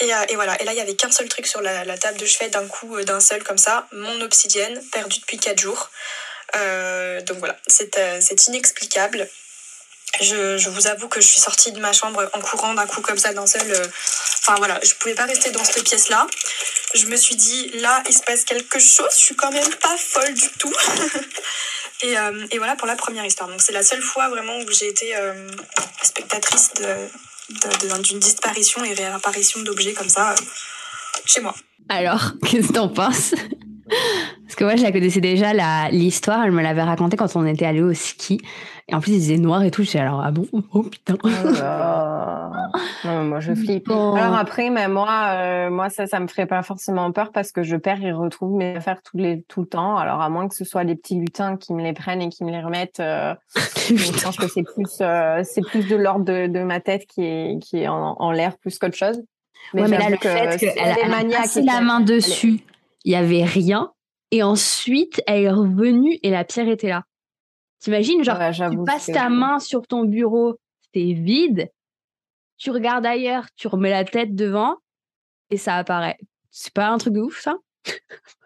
[0.00, 0.60] Et, et voilà.
[0.60, 2.66] Et là il y avait qu'un seul truc sur la, la table de chevet d'un
[2.66, 5.90] coup, d'un seul comme ça, mon obsidienne perdue depuis 4 jours.
[6.52, 9.26] Donc voilà, c'est inexplicable.
[10.20, 13.18] Je, vous avoue que je suis sortie de ma chambre en courant d'un coup comme
[13.18, 13.70] ça d'un seul.
[13.70, 13.86] euh,
[14.40, 16.26] Enfin voilà, je pouvais pas rester dans cette pièce-là.
[16.94, 19.08] Je me suis dit, là, il se passe quelque chose.
[19.10, 20.72] Je suis quand même pas folle du tout.
[22.02, 23.48] et, euh, et voilà pour la première histoire.
[23.50, 25.48] Donc c'est la seule fois vraiment où j'ai été euh,
[26.02, 26.70] spectatrice
[28.02, 30.34] d'une disparition et réapparition d'objets comme ça
[31.26, 31.54] chez moi.
[31.88, 33.34] Alors, qu'est-ce que t'en penses?
[34.44, 35.52] Parce que moi, je la connaissais déjà,
[35.90, 36.44] l'histoire.
[36.44, 38.40] Elle me l'avait racontée quand on était allé au ski.
[38.88, 39.82] Et en plus, il faisait noir et tout.
[39.82, 40.46] J'étais alors, ah bon?
[40.72, 41.16] Oh putain.
[41.24, 41.28] Oh
[43.04, 43.88] non, moi je flippe.
[43.90, 44.14] Oh.
[44.16, 47.62] Alors après, mais moi, euh, moi ça, ça me ferait pas forcément peur parce que
[47.62, 49.96] je perds et retrouve mes affaires tous les, tout le temps.
[49.96, 52.44] Alors à moins que ce soit les petits lutins qui me les prennent et qui
[52.44, 56.46] me les remettent, euh, je pense que c'est plus, euh, c'est plus de l'ordre de,
[56.46, 59.22] de ma tête qui est, qui est en, en l'air plus qu'autre chose.
[59.74, 62.60] Ouais, mais là, le fait qu'elle a passé la main dessus,
[63.04, 63.92] il y avait rien.
[64.30, 67.04] Et ensuite, elle est revenue et la pierre était là.
[67.80, 70.58] T'imagines, genre, Ouais, tu passes que- ta main sur ton bureau,
[70.94, 71.70] c'est vide.
[72.58, 74.76] Tu regardes ailleurs, tu remets la tête devant
[75.50, 76.16] et ça apparaît.
[76.50, 77.56] C'est pas un truc de ouf, ça?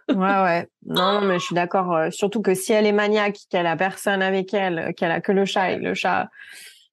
[0.09, 0.69] Ouais, ouais.
[0.85, 1.95] Non, non, mais je suis d'accord.
[1.95, 5.31] euh, surtout que si elle est maniaque, qu'elle a personne avec elle, qu'elle a que
[5.31, 6.29] le chat et le chat,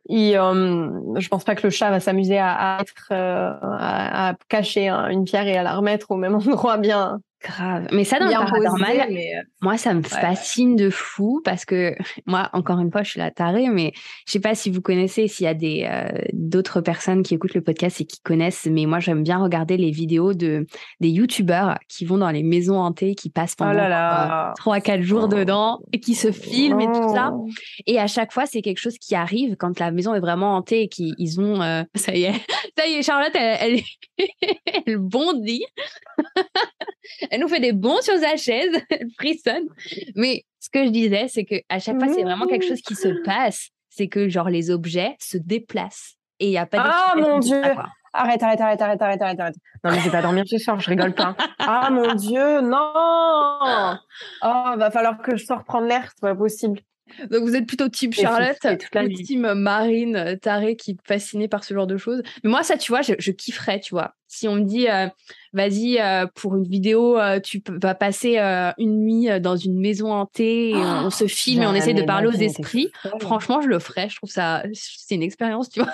[0.06, 4.30] il, euh, je pense pas que le chat va s'amuser à, à être, euh, à,
[4.30, 7.88] à cacher hein, une pierre et à la remettre au même endroit bien, Grave.
[7.92, 8.64] Mais ça, dans le bien posé.
[8.64, 13.04] paranormal, Mais euh, Moi, ça me fascine de fou parce que moi, encore une fois,
[13.04, 13.92] je suis la tarée, mais
[14.26, 17.54] je sais pas si vous connaissez, s'il y a des euh, d'autres personnes qui écoutent
[17.54, 20.66] le podcast et qui connaissent, mais moi, j'aime bien regarder les vidéos de
[21.00, 25.18] des youtubeurs qui vont dans les maisons hantées, qui passent oh pendant trois quatre jours
[25.28, 25.28] Oh.
[25.28, 27.32] dedans et qui se filment et tout ça.
[27.34, 27.48] Oh.
[27.86, 30.84] Et à chaque fois, c'est quelque chose qui arrive quand la maison est vraiment hantée
[30.84, 32.34] et qu'ils ont, euh, ça y est,
[32.78, 33.82] ça y est, Charlotte, elle,
[34.18, 34.28] elle,
[34.86, 35.66] elle bondit.
[37.32, 39.67] Elle nous fait des bonds sur sa chaise, elle frissonne.
[40.15, 42.95] Mais ce que je disais, c'est que à chaque fois, c'est vraiment quelque chose qui
[42.95, 43.69] se passe.
[43.89, 46.84] C'est que genre les objets se déplacent et il y a pas.
[46.86, 47.61] Ah, mon Dieu.
[47.61, 47.88] quoi.
[48.13, 49.55] Arrête, arrête, arrête, arrête, arrête, arrête, arrête.
[49.84, 51.36] Non, mais je vais pas dormir ce soir, je rigole pas.
[51.59, 53.97] Ah, mon Dieu, non!
[54.43, 56.80] Oh, va falloir que je sorte prendre l'air, c'est pas possible.
[57.30, 58.58] Donc vous êtes plutôt type Charlotte
[59.24, 62.22] team Marine euh, tarée qui est fascinée par ce genre de choses.
[62.43, 64.16] Mais moi ça tu vois, je, je kifferais, tu vois.
[64.28, 65.08] Si on me dit euh,
[65.53, 68.38] vas-y euh, pour une vidéo, euh, tu vas passer
[68.78, 72.03] une nuit dans une maison hantée et on, on se filme et on essaie de
[72.03, 72.89] parler aux esprits.
[73.20, 74.10] Franchement, je le ferais.
[74.10, 75.93] Je trouve ça c'est une expérience, tu vois.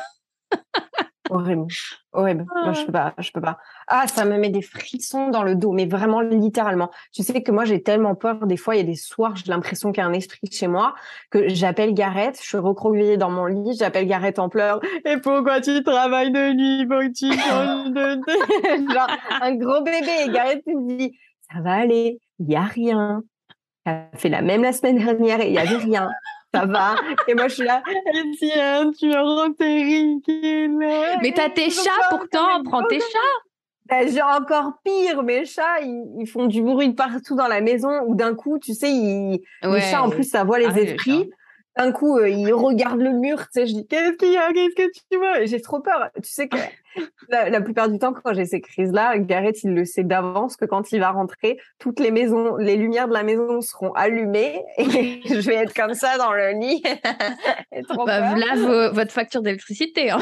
[1.33, 1.65] Horrible.
[2.11, 2.45] Horrible.
[2.63, 3.57] Moi, je peux pas, je peux pas.
[3.87, 6.91] Ah, ça me met des frissons dans le dos, mais vraiment littéralement.
[7.11, 8.45] Tu sais que moi, j'ai tellement peur.
[8.45, 10.67] Des fois, il y a des soirs, j'ai l'impression qu'il y a un esprit chez
[10.67, 10.93] moi,
[11.31, 14.79] que j'appelle Gareth, je suis recroquevillée dans mon lit, j'appelle Gareth en pleurs.
[15.05, 16.87] Et pourquoi tu travailles de nuit?
[16.87, 18.93] Que tu changes de...
[18.93, 19.07] Genre,
[19.41, 20.11] un gros bébé.
[20.27, 21.17] Et Gareth, me dit,
[21.51, 23.23] ça va aller, il y a rien.
[23.87, 26.09] Ça fait la même la semaine dernière et il y avait rien.
[26.53, 26.95] Ça va.
[27.27, 27.81] Et moi, je suis là,
[28.37, 30.19] tiens, tu es en péril.
[31.21, 33.39] Mais t'as tes chats pourtant, prends tes chats.
[33.85, 37.89] Ben, j'ai encore pire, mes chats, ils, ils font du bruit partout dans la maison
[38.07, 41.29] ou d'un coup, tu sais, ils, les chats, en plus, ça voit les Ah esprits.
[41.75, 44.53] D'un coup, euh, ils regardent le mur, tu sais, je dis, qu'est-ce qu'il y a,
[44.53, 45.41] qu'est-ce que tu vois?
[45.41, 46.09] Et J'ai trop peur.
[46.21, 46.55] Tu sais que
[47.29, 50.65] la, la plupart du temps, quand j'ai ces crises-là, Gareth, il le sait d'avance que
[50.65, 55.21] quand il va rentrer, toutes les maisons, les lumières de la maison seront allumées et
[55.25, 56.83] je vais être comme ça dans le lit.
[57.89, 58.55] Trop Bah, peur.
[58.57, 60.11] vos- votre facture d'électricité.
[60.11, 60.19] Hein.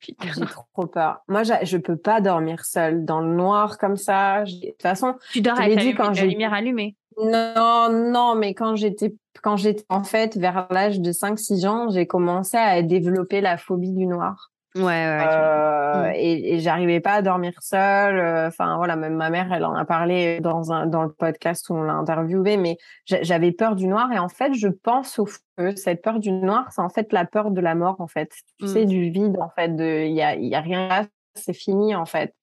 [0.00, 1.18] J'ai trop peur.
[1.26, 4.44] Moi, je peux pas dormir seule dans le noir comme ça.
[4.44, 6.94] De toute façon, Tu dors avec la, dit quand la lumière allumée.
[7.18, 9.12] non, non, mais quand j'étais,
[9.42, 13.92] quand j'étais en fait vers l'âge de 5-6 ans, j'ai commencé à développer la phobie
[13.92, 14.50] du noir.
[14.74, 15.24] Ouais, ouais.
[15.26, 18.18] Euh, et, et j'arrivais pas à dormir seule.
[18.18, 21.70] euh, Enfin voilà, même ma mère, elle en a parlé dans un dans le podcast
[21.70, 22.58] où on l'a interviewé.
[22.58, 22.76] Mais
[23.06, 25.74] j'a- j'avais peur du noir et en fait, je pense au feu.
[25.76, 28.30] Cette peur du noir, c'est en fait la peur de la mort en fait.
[28.58, 28.68] Tu Mm.
[28.68, 29.74] sais, du vide en fait.
[29.74, 32.34] De il y a il y a rien là, c'est fini en fait.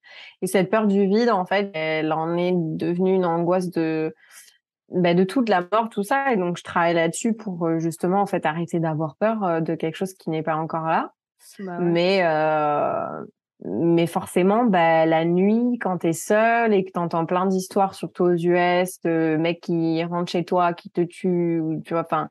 [0.42, 4.12] Et cette peur du vide en fait, elle en est devenue une angoisse de
[4.94, 6.32] ben, de toute la mort, tout ça.
[6.32, 9.74] Et donc je travaille là-dessus pour euh, justement en fait arrêter d'avoir peur euh, de
[9.74, 11.12] quelque chose qui n'est pas encore là.
[11.58, 11.84] Bah ouais.
[11.84, 13.24] Mais euh,
[13.64, 18.34] mais forcément, bah, la nuit, quand t'es seul et que t'entends plein d'histoires, surtout aux
[18.34, 22.28] US, de mecs qui rentrent chez toi, qui te tuent, tu vois, enfin,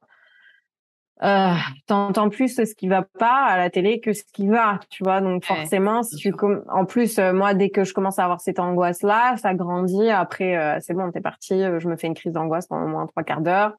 [1.21, 1.53] euh,
[1.85, 5.21] t'entends plus ce qui va pas à la télé que ce qui va, tu vois.
[5.21, 8.23] Donc Ouais, forcément, si tu com- en plus, euh, moi, dès que je commence à
[8.23, 10.09] avoir cette angoisse-là, ça grandit.
[10.09, 11.53] Après, euh, c'est bon, t'es parti.
[11.53, 13.73] euh, je me fais une crise d'angoisse pendant au moins trois quarts d'heure.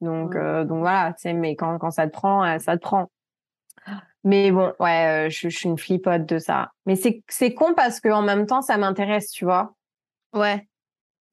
[0.00, 0.40] Donc, Ouais.
[0.40, 3.10] euh, donc voilà, tu sais, mais quand, quand ça te prend, ça te prend.
[4.24, 6.70] Mais bon, ouais, je, je suis une flipote de ça.
[6.86, 9.72] Mais c'est c'est con parce que en même temps, ça m'intéresse, tu vois.
[10.34, 10.66] Ouais.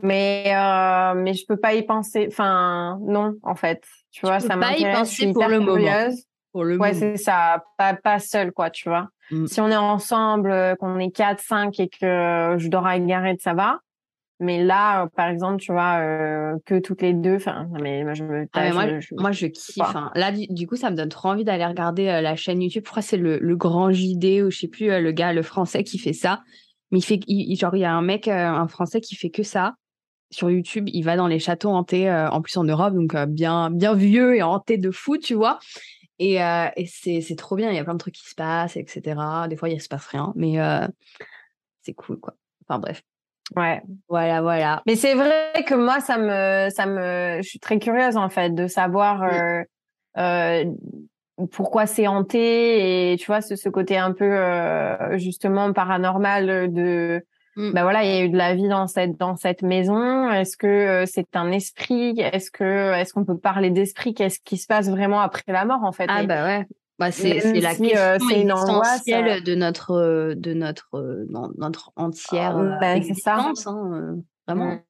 [0.01, 2.27] Mais euh, mais je peux pas y penser.
[2.31, 3.83] Enfin, non, en fait,
[4.19, 5.09] tu vois, ça m'intéresse.
[5.09, 5.77] Je suis pour hyper le moment.
[5.77, 6.23] curieuse.
[6.51, 6.99] Pour le Ouais, moment.
[6.99, 7.63] c'est ça.
[7.77, 9.09] Pas pas seule, quoi, tu vois.
[9.31, 9.45] Mm.
[9.47, 13.41] Si on est ensemble, euh, qu'on est quatre, cinq et que je dors avec Gareth,
[13.41, 13.79] ça va.
[14.39, 17.35] Mais là, euh, par exemple, tu vois, euh, que toutes les deux.
[17.37, 18.47] Enfin, mais moi, je me.
[18.53, 19.79] Ah, mais moi, je- je- moi, je kiffe.
[19.95, 20.11] hein.
[20.15, 22.83] Là, du, du coup, ça me donne trop envie d'aller regarder euh, la chaîne YouTube.
[22.85, 25.33] Je crois que c'est le, le Grand JD ou je sais plus, euh, le gars,
[25.33, 26.41] le français qui fait ça.
[26.91, 29.29] Mais il fait, il- genre, il y a un mec, euh, un français qui fait
[29.31, 29.73] que ça
[30.31, 30.89] sur YouTube.
[30.91, 33.93] Il va dans les châteaux hantés, euh, en plus en Europe, donc euh, bien, bien
[33.93, 35.59] vieux et hantés de fou, tu vois.
[36.19, 37.69] Et, euh, et c'est, trop bien.
[37.69, 39.19] Il y a plein de trucs qui se passent, etc.
[39.49, 40.57] Des fois, il se passe rien, mais
[41.81, 42.33] c'est cool, quoi.
[42.67, 43.01] Enfin, bref.
[43.55, 43.81] Ouais.
[44.09, 44.81] Voilà, voilà.
[44.85, 48.53] Mais c'est vrai que moi, ça me, ça me, je suis très curieuse en fait
[48.53, 49.23] de savoir
[51.51, 54.35] pourquoi c'est hanté et tu vois ce, ce côté un peu
[55.17, 57.23] justement paranormal de,
[57.57, 57.71] Mm.
[57.73, 60.31] bah voilà, il y a eu de la vie dans cette dans cette maison.
[60.31, 62.19] Est-ce que euh, c'est un esprit?
[62.19, 64.13] Est-ce que est-ce qu'on peut parler d'esprit?
[64.13, 66.05] Qu'est-ce qui se passe vraiment après la mort en fait?
[66.07, 66.67] Ah Et- bah ouais.
[66.99, 68.15] Bah, c'est la question euh,
[68.53, 72.95] angoisse, existentielle euh, de notre de notre dans notre entière Ah, euh, bah, ça.
[72.95, 74.15] existence, hein,
[74.47, 74.73] vraiment.
[74.73, 74.81] Mm.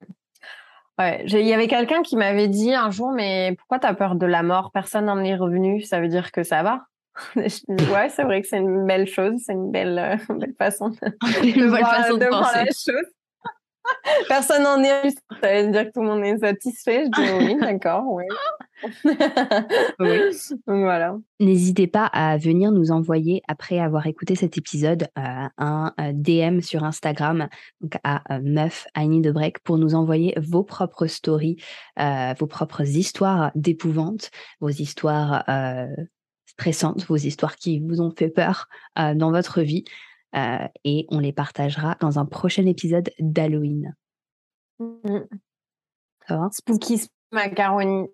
[1.00, 4.26] Ouais, il y avait quelqu'un qui m'avait dit un jour, mais pourquoi t'as peur de
[4.26, 4.72] la mort?
[4.74, 6.86] Personne n'en est revenu, ça veut dire que ça va?
[7.36, 10.98] Ouais, c'est vrai que c'est une belle chose, c'est une belle, euh, belle façon de,
[11.68, 12.66] voir, façon de de voir penser.
[12.66, 13.12] la chose.
[14.28, 17.06] Personne n'en est revenu, ça veut dire que tout le monde est satisfait.
[17.06, 18.26] Je dis oui, d'accord, oui.
[20.00, 20.20] Oui.
[20.68, 21.18] Donc voilà.
[21.40, 26.62] N'hésitez pas à venir nous envoyer, après avoir écouté cet épisode, euh, un euh, DM
[26.62, 27.48] sur Instagram,
[27.82, 31.58] donc à euh, meuf Annie de Break, pour nous envoyer vos propres stories,
[32.00, 35.44] euh, vos propres histoires d'épouvante, vos histoires
[36.58, 39.86] stressantes, vos histoires qui vous ont fait peur euh, dans votre vie.
[40.36, 43.96] euh, et on les partagera dans un prochain épisode d'Halloween.
[44.80, 45.20] Mm.
[46.28, 46.50] Ça va?
[46.52, 48.08] Spooky macaroni.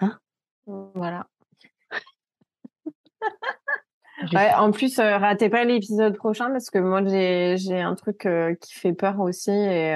[0.00, 0.18] Hein?
[0.66, 1.26] Voilà.
[4.32, 8.28] Ouais, en plus, euh, ratez pas l'épisode prochain parce que moi j'ai un truc
[8.60, 9.92] qui fait peur aussi et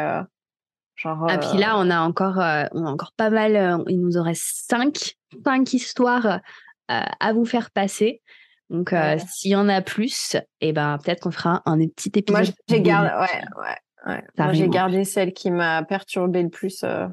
[0.99, 1.27] genre.
[1.29, 3.57] Ah, puis là, on a encore, euh, on a encore pas mal.
[3.57, 6.41] euh, il nous en reste cinq, cinq histoires
[6.89, 8.23] à vous faire passer.
[8.71, 9.19] Donc, euh, Ouais.
[9.19, 12.45] s'il y en a plus, et ben peut-être qu'on fera un petit épisode.
[12.45, 14.23] moi j'ai gardé, ouais, ouais, ouais.
[14.37, 14.69] Moi j'ai Carrément.
[14.69, 17.07] gardé celle qui m'a perturbé le plus euh,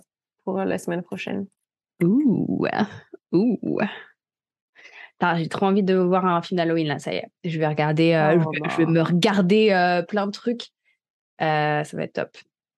[0.43, 1.45] pour la semaine prochaine.
[2.03, 2.65] Ouh,
[3.32, 3.80] ouh.
[5.38, 6.99] J'ai trop envie de voir un film d'Halloween là.
[6.99, 8.11] Ça y est, je vais regarder.
[8.13, 8.69] euh, Oh, je, vais, bah.
[8.71, 10.63] je vais me regarder euh, plein de trucs.
[11.41, 12.38] Euh, ça va être top.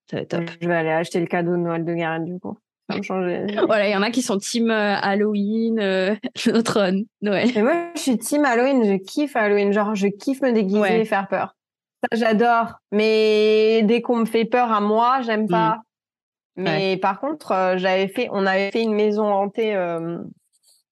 [0.10, 0.44] Ça va être top.
[0.62, 2.58] Je vais aller acheter le cadeau de Noël de Gareth du coup.
[3.04, 3.46] Changer.
[3.68, 6.16] Voilà, il y en a qui sont team euh, Halloween, euh,
[6.48, 7.50] euh, Noël.
[7.56, 8.84] Mais moi, je suis team Halloween.
[8.86, 9.72] Je kiffe Halloween.
[9.74, 11.02] Genre, je kiffe me déguiser Ouais.
[11.02, 11.56] et faire peur.
[12.04, 12.80] Ça, j'adore.
[12.92, 15.80] Mais dès qu'on me fait peur à moi, j'aime pas.
[16.56, 20.18] Mais par contre, euh, j'avais fait, on avait fait une maison hantée euh,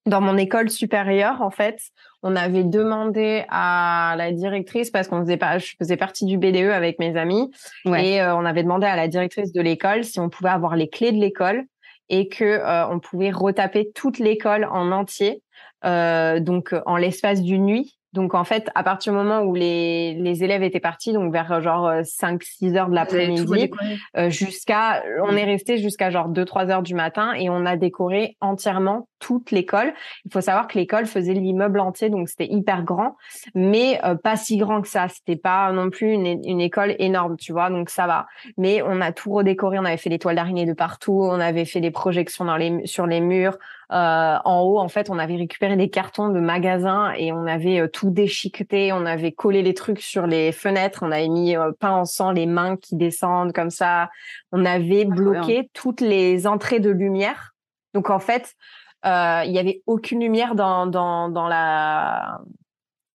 [0.06, 1.42] dans mon école supérieure.
[1.42, 1.80] En fait,
[2.22, 6.70] on avait demandé à la directrice parce qu'on faisait pas, je faisais partie du BDE
[6.72, 7.50] avec mes amis
[7.86, 8.08] Ouais.
[8.10, 10.88] et euh, on avait demandé à la directrice de l'école si on pouvait avoir les
[10.88, 11.64] clés de l'école
[12.10, 15.42] et que euh, on pouvait retaper toute l'école en entier,
[15.84, 17.98] euh, donc euh, en l'espace d'une nuit.
[18.16, 21.52] Donc en fait, à partir du moment où les, les élèves étaient partis, donc vers
[21.52, 23.70] euh, genre 5-6 heures de l'après-midi,
[24.18, 25.38] euh, jusqu'à, on Mm.
[25.38, 29.94] est resté jusqu'à genre 2-3 heures du matin et on a décoré entièrement toute l'école.
[30.26, 33.18] Il faut savoir que l'école faisait l'immeuble entier, donc c'était hyper grand,
[33.54, 35.08] mais euh, pas si grand que ça.
[35.10, 38.28] C'était pas non plus une, une école énorme, tu vois, donc ça va.
[38.58, 41.66] Mais on a tout redécoré, on avait fait des toiles d'araignée de partout, on avait
[41.66, 43.58] fait des projections dans les, sur les murs,
[43.92, 47.82] Euh, en haut, en fait, on avait récupéré des cartons de magasins et on avait
[47.82, 48.92] euh, tout déchiqueté.
[48.94, 51.00] On avait collé les trucs sur les fenêtres.
[51.04, 54.10] On avait mis euh, peint en sang les mains qui descendent comme ça.
[54.52, 57.54] On avait bloqué toutes les entrées de lumière.
[57.94, 58.56] Donc en fait,
[59.06, 62.40] euh, il y avait aucune lumière dans dans dans la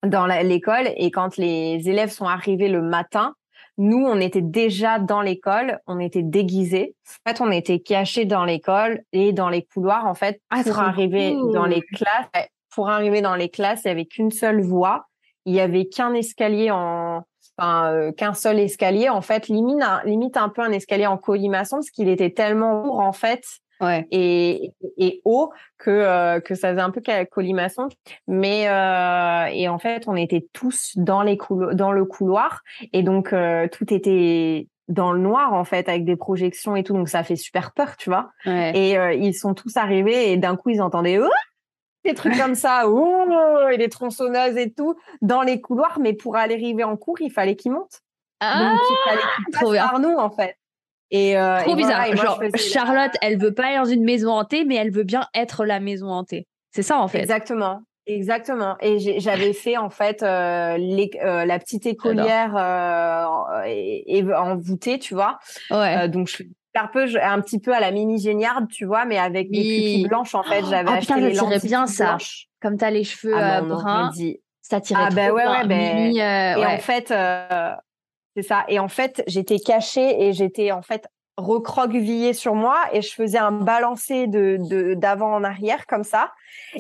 [0.06, 3.34] dans l'école et quand les élèves sont arrivés le matin,
[3.82, 6.94] nous, on était déjà dans l'école, on était déguisés.
[7.24, 10.78] En fait, on était cachés dans l'école et dans les couloirs, en fait, Ah, pour
[10.78, 11.54] arriver cool.
[11.54, 12.46] dans les classes.
[12.74, 15.06] Pour arriver dans les classes, il y avait qu'une seule voie.
[15.46, 17.22] Il y avait qu'un escalier en,
[17.56, 19.08] enfin, euh, qu'un seul escalier.
[19.08, 22.82] En fait, limite un, limite un peu un escalier en colimaçon parce qu'il était tellement
[22.82, 23.42] lourd, en fait,
[23.80, 24.06] Ouais.
[24.10, 27.00] et, et haut que euh, que ça faisait un peu
[27.30, 27.88] colimaçon.
[28.26, 32.62] Mais euh, et en fait on était tous dans les coulo- dans le couloir
[32.92, 36.92] et donc euh, tout était dans le noir en fait avec des projections et tout.
[36.92, 38.30] Donc ça fait super peur tu vois.
[38.44, 38.72] Ouais.
[38.74, 41.28] et euh, ils sont tous arrivés et d'un coup ils entendaient Ouah
[42.04, 42.88] des trucs comme ça.
[42.88, 43.68] Ouh!
[43.70, 45.98] Et des tronçonneuses et tout dans les couloirs.
[46.00, 48.00] Mais pour aller arriver en cours il fallait qu'ils montent.
[48.40, 50.56] Ah, donc il fallait qu'ils passent par nous en fait
[51.10, 51.96] et euh, trop et bizarre.
[52.06, 54.76] voilà, et moi, Genre, faisais- Charlotte, elle veut pas aller dans une maison hantée, mais
[54.76, 56.46] elle veut bien être la maison hantée.
[56.72, 57.20] C'est ça, en fait.
[57.20, 57.80] Exactement.
[58.06, 58.76] Exactement.
[58.80, 64.98] Et j'avais fait en fait euh, les- euh, la petite écolière euh, et, et envoûtée,
[64.98, 65.38] tu vois.
[65.70, 66.08] Ouais.
[66.08, 69.04] Donc je fais un peu je- un petit peu à la mini géniarde, tu vois,
[69.04, 69.58] mais avec Oui.
[69.58, 70.64] pupilles blanches en fait.
[70.68, 72.06] J'avais Oh, acheté putain, ça les tirait bien, ça.
[72.06, 72.46] blanches.
[72.60, 74.10] Comme t'as les cheveux Ah, bah, bruns,
[74.62, 75.68] ça tirait Ah, trop bah ouais, bien.
[75.68, 76.66] ouais, Mimi, euh, Et ouais.
[76.66, 77.12] en fait,
[78.42, 78.64] c'est ça.
[78.68, 83.38] Et en fait, j'étais cachée et j'étais en fait recroquevillée sur moi et je faisais
[83.38, 86.32] un balancé de d'avant en arrière comme ça.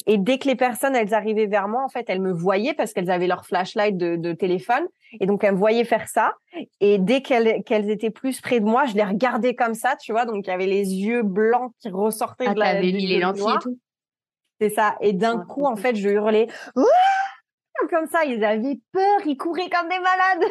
[0.06, 2.92] Et dès que les personnes elles arrivaient vers moi, en fait, elles me voyaient parce
[2.92, 4.86] qu'elles avaient leur flashlight de, de téléphone
[5.18, 6.34] et donc elles me voyaient faire ça.
[6.80, 10.26] Et dès qu'elles étaient plus près de moi, je les regardais comme ça, tu vois.
[10.26, 12.74] Donc il y avait les yeux blancs qui ressortaient Ah, de la.
[12.74, 13.78] t'avais mis les le lentilles et tout.
[14.60, 14.96] C'est ça.
[15.00, 16.48] Et d'un Ouais, coup, en fait, je hurlais.
[16.76, 16.84] Ouah
[17.88, 20.50] comme ça, ils avaient peur, ils couraient comme des malades.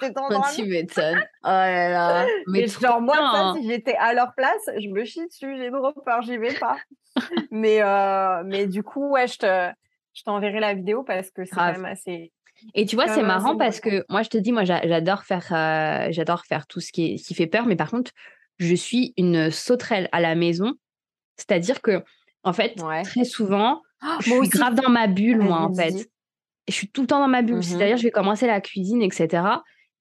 [0.00, 0.44] C'était Quand drôle.
[0.54, 1.22] tu m'étonnes.
[1.44, 2.26] Oh là là.
[2.48, 5.92] Mais genre, moi, ça, si j'étais à leur place, je me chie dessus, j'ai trop
[6.04, 6.76] peur, j'y vais pas.
[7.52, 9.70] mais, euh, mais du coup, ouais, je te,
[10.14, 12.32] je t'enverrai la vidéo parce que c'est quand même assez.
[12.74, 15.46] Et tu vois, c'est marrant parce que moi, je te dis, moi, j'a- j'adore faire,
[15.52, 18.10] euh, j'adore faire tout ce qui, est, qui fait peur, mais par contre,
[18.58, 20.72] je suis une sauterelle à la maison.
[21.36, 22.02] C'est-à-dire que,
[22.42, 23.02] en fait, Ouais.
[23.02, 24.48] très souvent, je moi suis aussi.
[24.50, 26.08] grave dans ma bulle, moi, en fait.
[26.68, 27.56] Je suis tout le temps dans ma bulle.
[27.56, 27.62] Mhm.
[27.62, 29.42] C'est-à-dire, je vais commencer la cuisine, etc.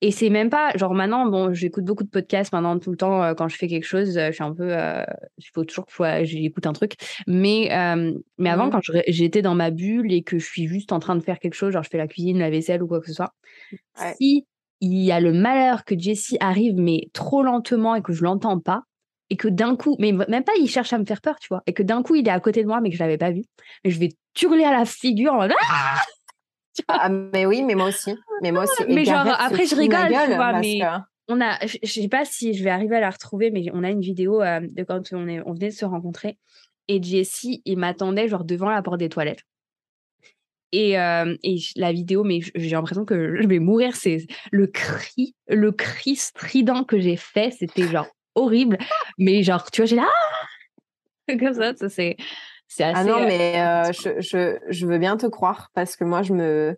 [0.01, 3.23] Et c'est même pas, genre maintenant, bon, j'écoute beaucoup de podcasts maintenant tout le temps
[3.23, 5.01] euh, quand je fais quelque chose, euh, je suis un peu, euh,
[5.37, 5.93] il faut toujours que
[6.25, 6.95] j'écoute un truc.
[7.25, 8.71] Mais, euh, mais avant, Mhm.
[8.71, 11.53] quand j'étais dans ma bulle et que je suis juste en train de faire quelque
[11.53, 13.31] chose, genre je fais la cuisine, la vaisselle ou quoi que ce soit,
[13.99, 14.13] Ouais.
[14.19, 14.45] si
[14.81, 18.59] il y a le malheur que Jessie arrive, mais trop lentement et que je l'entends
[18.59, 18.81] pas,
[19.29, 21.63] et que d'un coup, mais même pas il cherche à me faire peur, tu vois,
[21.65, 23.31] et que d'un coup il est à côté de moi, mais que je l'avais pas
[23.31, 23.43] vu,
[23.85, 24.09] mais je vais
[24.41, 26.01] hurler à la figure en mode, Ah
[26.87, 28.15] Ah, mais oui, mais moi aussi.
[28.41, 28.83] Mais moi aussi.
[28.87, 30.85] Et Mais genre, après, je rigole, tu vois, mais- que-
[31.29, 33.83] on a, je, je sais pas si je vais arriver à la retrouver, mais on
[33.83, 36.37] a une vidéo euh, de quand on, est, on venait de se rencontrer.
[36.89, 39.43] Et Jessie, il m'attendait genre devant la porte des toilettes.
[40.73, 43.95] Et, euh, et la vidéo, mais j'ai l'impression que je vais mourir.
[43.95, 48.77] C'est le cri, le cri strident que j'ai fait, c'était genre horrible.
[49.17, 50.09] Mais genre, tu vois, j'ai là,
[51.29, 52.17] Ah comme ça, ça c'est,
[52.75, 53.09] c'est assez.
[53.09, 56.21] Ah non, euh, mais euh, je, je, je veux bien te croire parce que moi,
[56.23, 56.77] je me,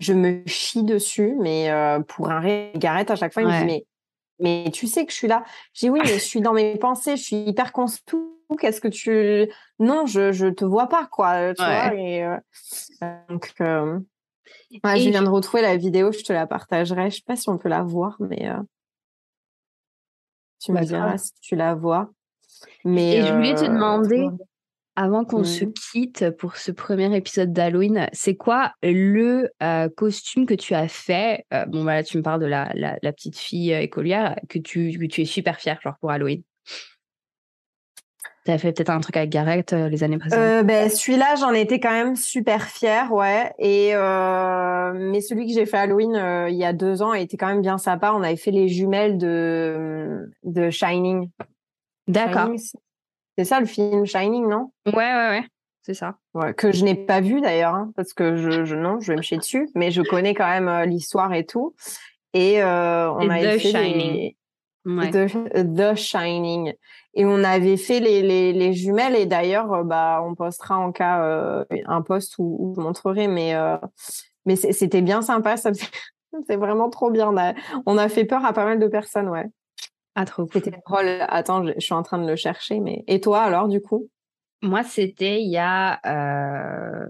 [0.00, 3.64] je me chie dessus, mais euh, pour un Gareth, à chaque fois, il me dit,
[3.64, 3.86] mais,
[4.64, 5.44] mais tu sais que je suis là.
[5.72, 8.02] Je dis, oui, mais je suis dans mes pensées, je suis hyper consciente.
[8.60, 9.50] Qu'est-ce que tu.
[9.80, 11.52] Non, je, je te vois pas, quoi.
[11.54, 11.68] Tu Ouais.
[11.68, 12.36] vois, et, euh,
[13.28, 17.10] donc, ouais, Et je viens de retrouver la vidéo, je te la partagerai.
[17.10, 18.54] Je sais pas si on peut la voir, mais euh,
[20.60, 22.10] tu me Bah, diras si tu la vois.
[22.84, 24.28] Mais, Et je voulais te demander,
[24.96, 30.54] avant qu'on se quitte pour ce premier épisode d'Halloween, c'est quoi le euh, costume que
[30.54, 31.44] tu as fait?
[31.52, 34.58] Euh, Bon, voilà, tu me parles de la, la, la petite fille euh, écolière que
[34.58, 36.42] tu, que tu es super fière, genre pour Halloween.
[38.46, 40.66] Tu as fait peut-être un truc avec Gareth euh, les années précédentes?
[40.66, 43.52] Ben, celui-là, j'en étais quand même super fière, ouais.
[43.58, 47.60] Et mais celui que j'ai fait Halloween il y a deux ans était quand même
[47.60, 48.12] bien sympa.
[48.14, 51.28] On avait fait les jumelles de de Shining.
[52.08, 52.50] D'accord.
[53.36, 54.72] C'est- ça le film Shining, non?
[54.86, 55.44] Ouais, ouais, ouais.
[55.82, 56.16] C'est ça.
[56.34, 59.16] ouais, Que je n'ai pas vu d'ailleurs, hein, parce que je, je non, je vais
[59.16, 59.68] me chier dessus.
[59.76, 61.74] Mais je connais quand même euh, l'histoire et tout.
[62.34, 64.12] Et euh, on The fait Shining.
[64.14, 64.36] les-
[64.88, 65.10] Ouais.
[65.10, 66.72] The, The Shining.
[67.14, 70.92] Et on avait fait les, les, les jumelles et d'ailleurs, euh, bah, on postera en
[70.92, 73.54] cas euh, un post où, où je montrerai, mais,
[74.44, 75.70] mais c'était bien sympa, ça
[76.46, 77.28] c'est vraiment trop bien.
[77.30, 79.46] On a, on a fait peur à pas mal de personnes, ouais.
[80.16, 80.62] Ah, trop cool.
[80.62, 81.06] C'était drôle.
[81.28, 84.08] Attends, je, je suis en train de le chercher, mais et toi alors du coup?
[84.62, 87.06] Moi, c'était il y a euh,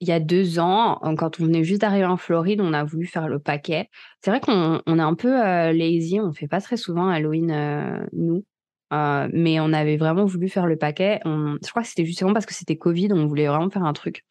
[0.00, 3.06] il y a deux ans, quand on venait juste d'arriver en Floride, on a voulu
[3.06, 3.88] faire le paquet.
[4.22, 7.50] C'est vrai qu'on on est un peu euh, lazy, on fait pas très souvent Halloween
[7.50, 8.44] euh, nous,
[8.94, 11.20] euh, mais on avait vraiment voulu faire le paquet.
[11.26, 13.92] On, je crois que c'était justement parce que c'était Covid, on voulait vraiment faire un
[13.92, 14.24] truc.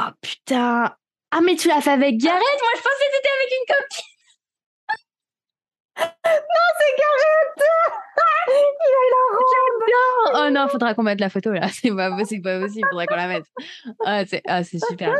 [0.00, 0.94] Oh putain
[1.30, 4.19] Ah mais tu l'as fait avec Gareth Moi je pensais que c'était avec une copine
[8.50, 11.68] Il a la robe Oh non, faudra qu'on mette la photo là.
[11.72, 12.86] C'est pas possible, pas possible.
[12.90, 13.44] Faudra qu'on la mette.
[14.04, 15.16] Ah, c'est ah, super, super,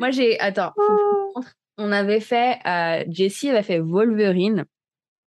[0.00, 0.38] Moi, j'ai.
[0.40, 0.72] Attends.
[1.78, 2.58] On avait fait.
[2.66, 4.64] Euh, Jessie avait fait Wolverine.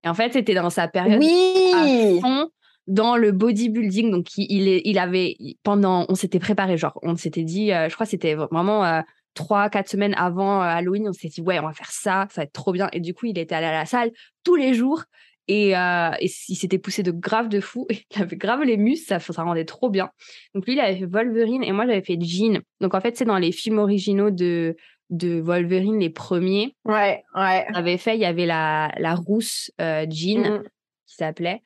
[0.03, 2.49] Et en fait, c'était dans sa période oui à fond
[2.87, 4.11] dans le bodybuilding.
[4.11, 5.35] Donc, il, il, il avait.
[5.63, 6.05] Pendant.
[6.09, 7.71] On s'était préparé, genre, on s'était dit.
[7.71, 8.85] Euh, je crois que c'était vraiment.
[8.85, 9.01] Euh,
[9.33, 12.41] trois, quatre semaines avant euh, Halloween, on s'est dit, ouais, on va faire ça, ça
[12.41, 12.89] va être trop bien.
[12.93, 14.11] Et du coup, il était allé à la salle
[14.43, 15.03] tous les jours.
[15.49, 17.85] Et, euh, il s'était poussé de grave de fou.
[18.15, 20.09] il avait grave les muscles, ça, ça rendait trop bien.
[20.53, 22.61] Donc lui, il avait fait Wolverine et moi, j'avais fait Jean.
[22.79, 24.75] Donc en fait, c'est dans les films originaux de,
[25.09, 26.75] de Wolverine, les premiers.
[26.85, 27.65] Ouais, ouais.
[27.69, 30.63] On avait fait, il y avait la, la rousse euh, Jean mm-hmm.
[31.07, 31.61] qui s'appelait.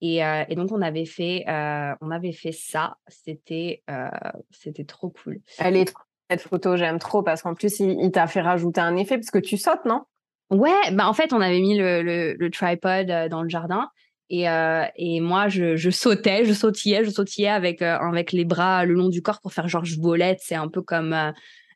[0.00, 2.98] Et, euh, et, donc on avait fait, euh, on avait fait ça.
[3.08, 4.10] C'était, euh,
[4.50, 5.40] c'était trop cool.
[5.58, 5.94] Elle est
[6.38, 9.38] cette photo, j'aime trop parce qu'en plus, il, t'a fait rajouter un effet parce que
[9.38, 10.02] tu sautes, non?
[10.50, 13.88] Ouais, bah en fait, on avait mis le, le, tripod euh, dans le jardin
[14.30, 18.44] et, euh, et moi, je, je, sautais, je sautillais, je sautillais avec, euh, avec les
[18.44, 20.40] bras le long du corps pour faire genre je volette.
[20.42, 21.14] C'est un peu comme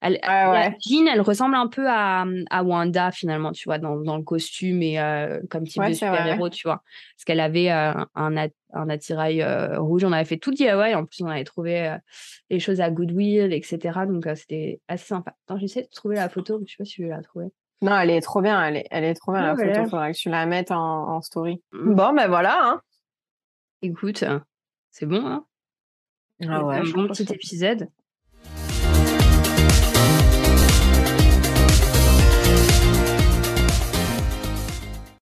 [0.00, 4.22] elle, Jean, elle ressemble un peu à, à Wanda finalement, tu vois, dans, dans le
[4.22, 4.98] costume et
[5.50, 6.82] comme type de super-héros, tu vois.
[7.16, 8.36] Parce qu'elle avait un,
[8.72, 10.04] un attirail euh, rouge.
[10.04, 10.94] On avait fait tout DIY.
[10.94, 11.96] En plus, on avait trouvé
[12.50, 14.00] les choses à Goodwill, etc.
[14.06, 15.34] Donc, c'était assez sympa.
[15.46, 17.46] Attends, j'essaie de trouver la photo, mais je sais pas si je vais la trouver.
[17.80, 18.62] Non, elle est trop bien.
[18.64, 19.80] Elle est, elle est trop bien, la photo.
[19.84, 21.62] Il faudrait que tu la mettes en, en story.
[21.72, 21.94] Mmh.
[21.94, 22.58] Bon, ben voilà.
[22.62, 22.80] Hein.
[23.82, 24.24] Écoute,
[24.90, 25.44] c'est bon, hein
[26.46, 27.88] ah ouais, un bon petit épisode.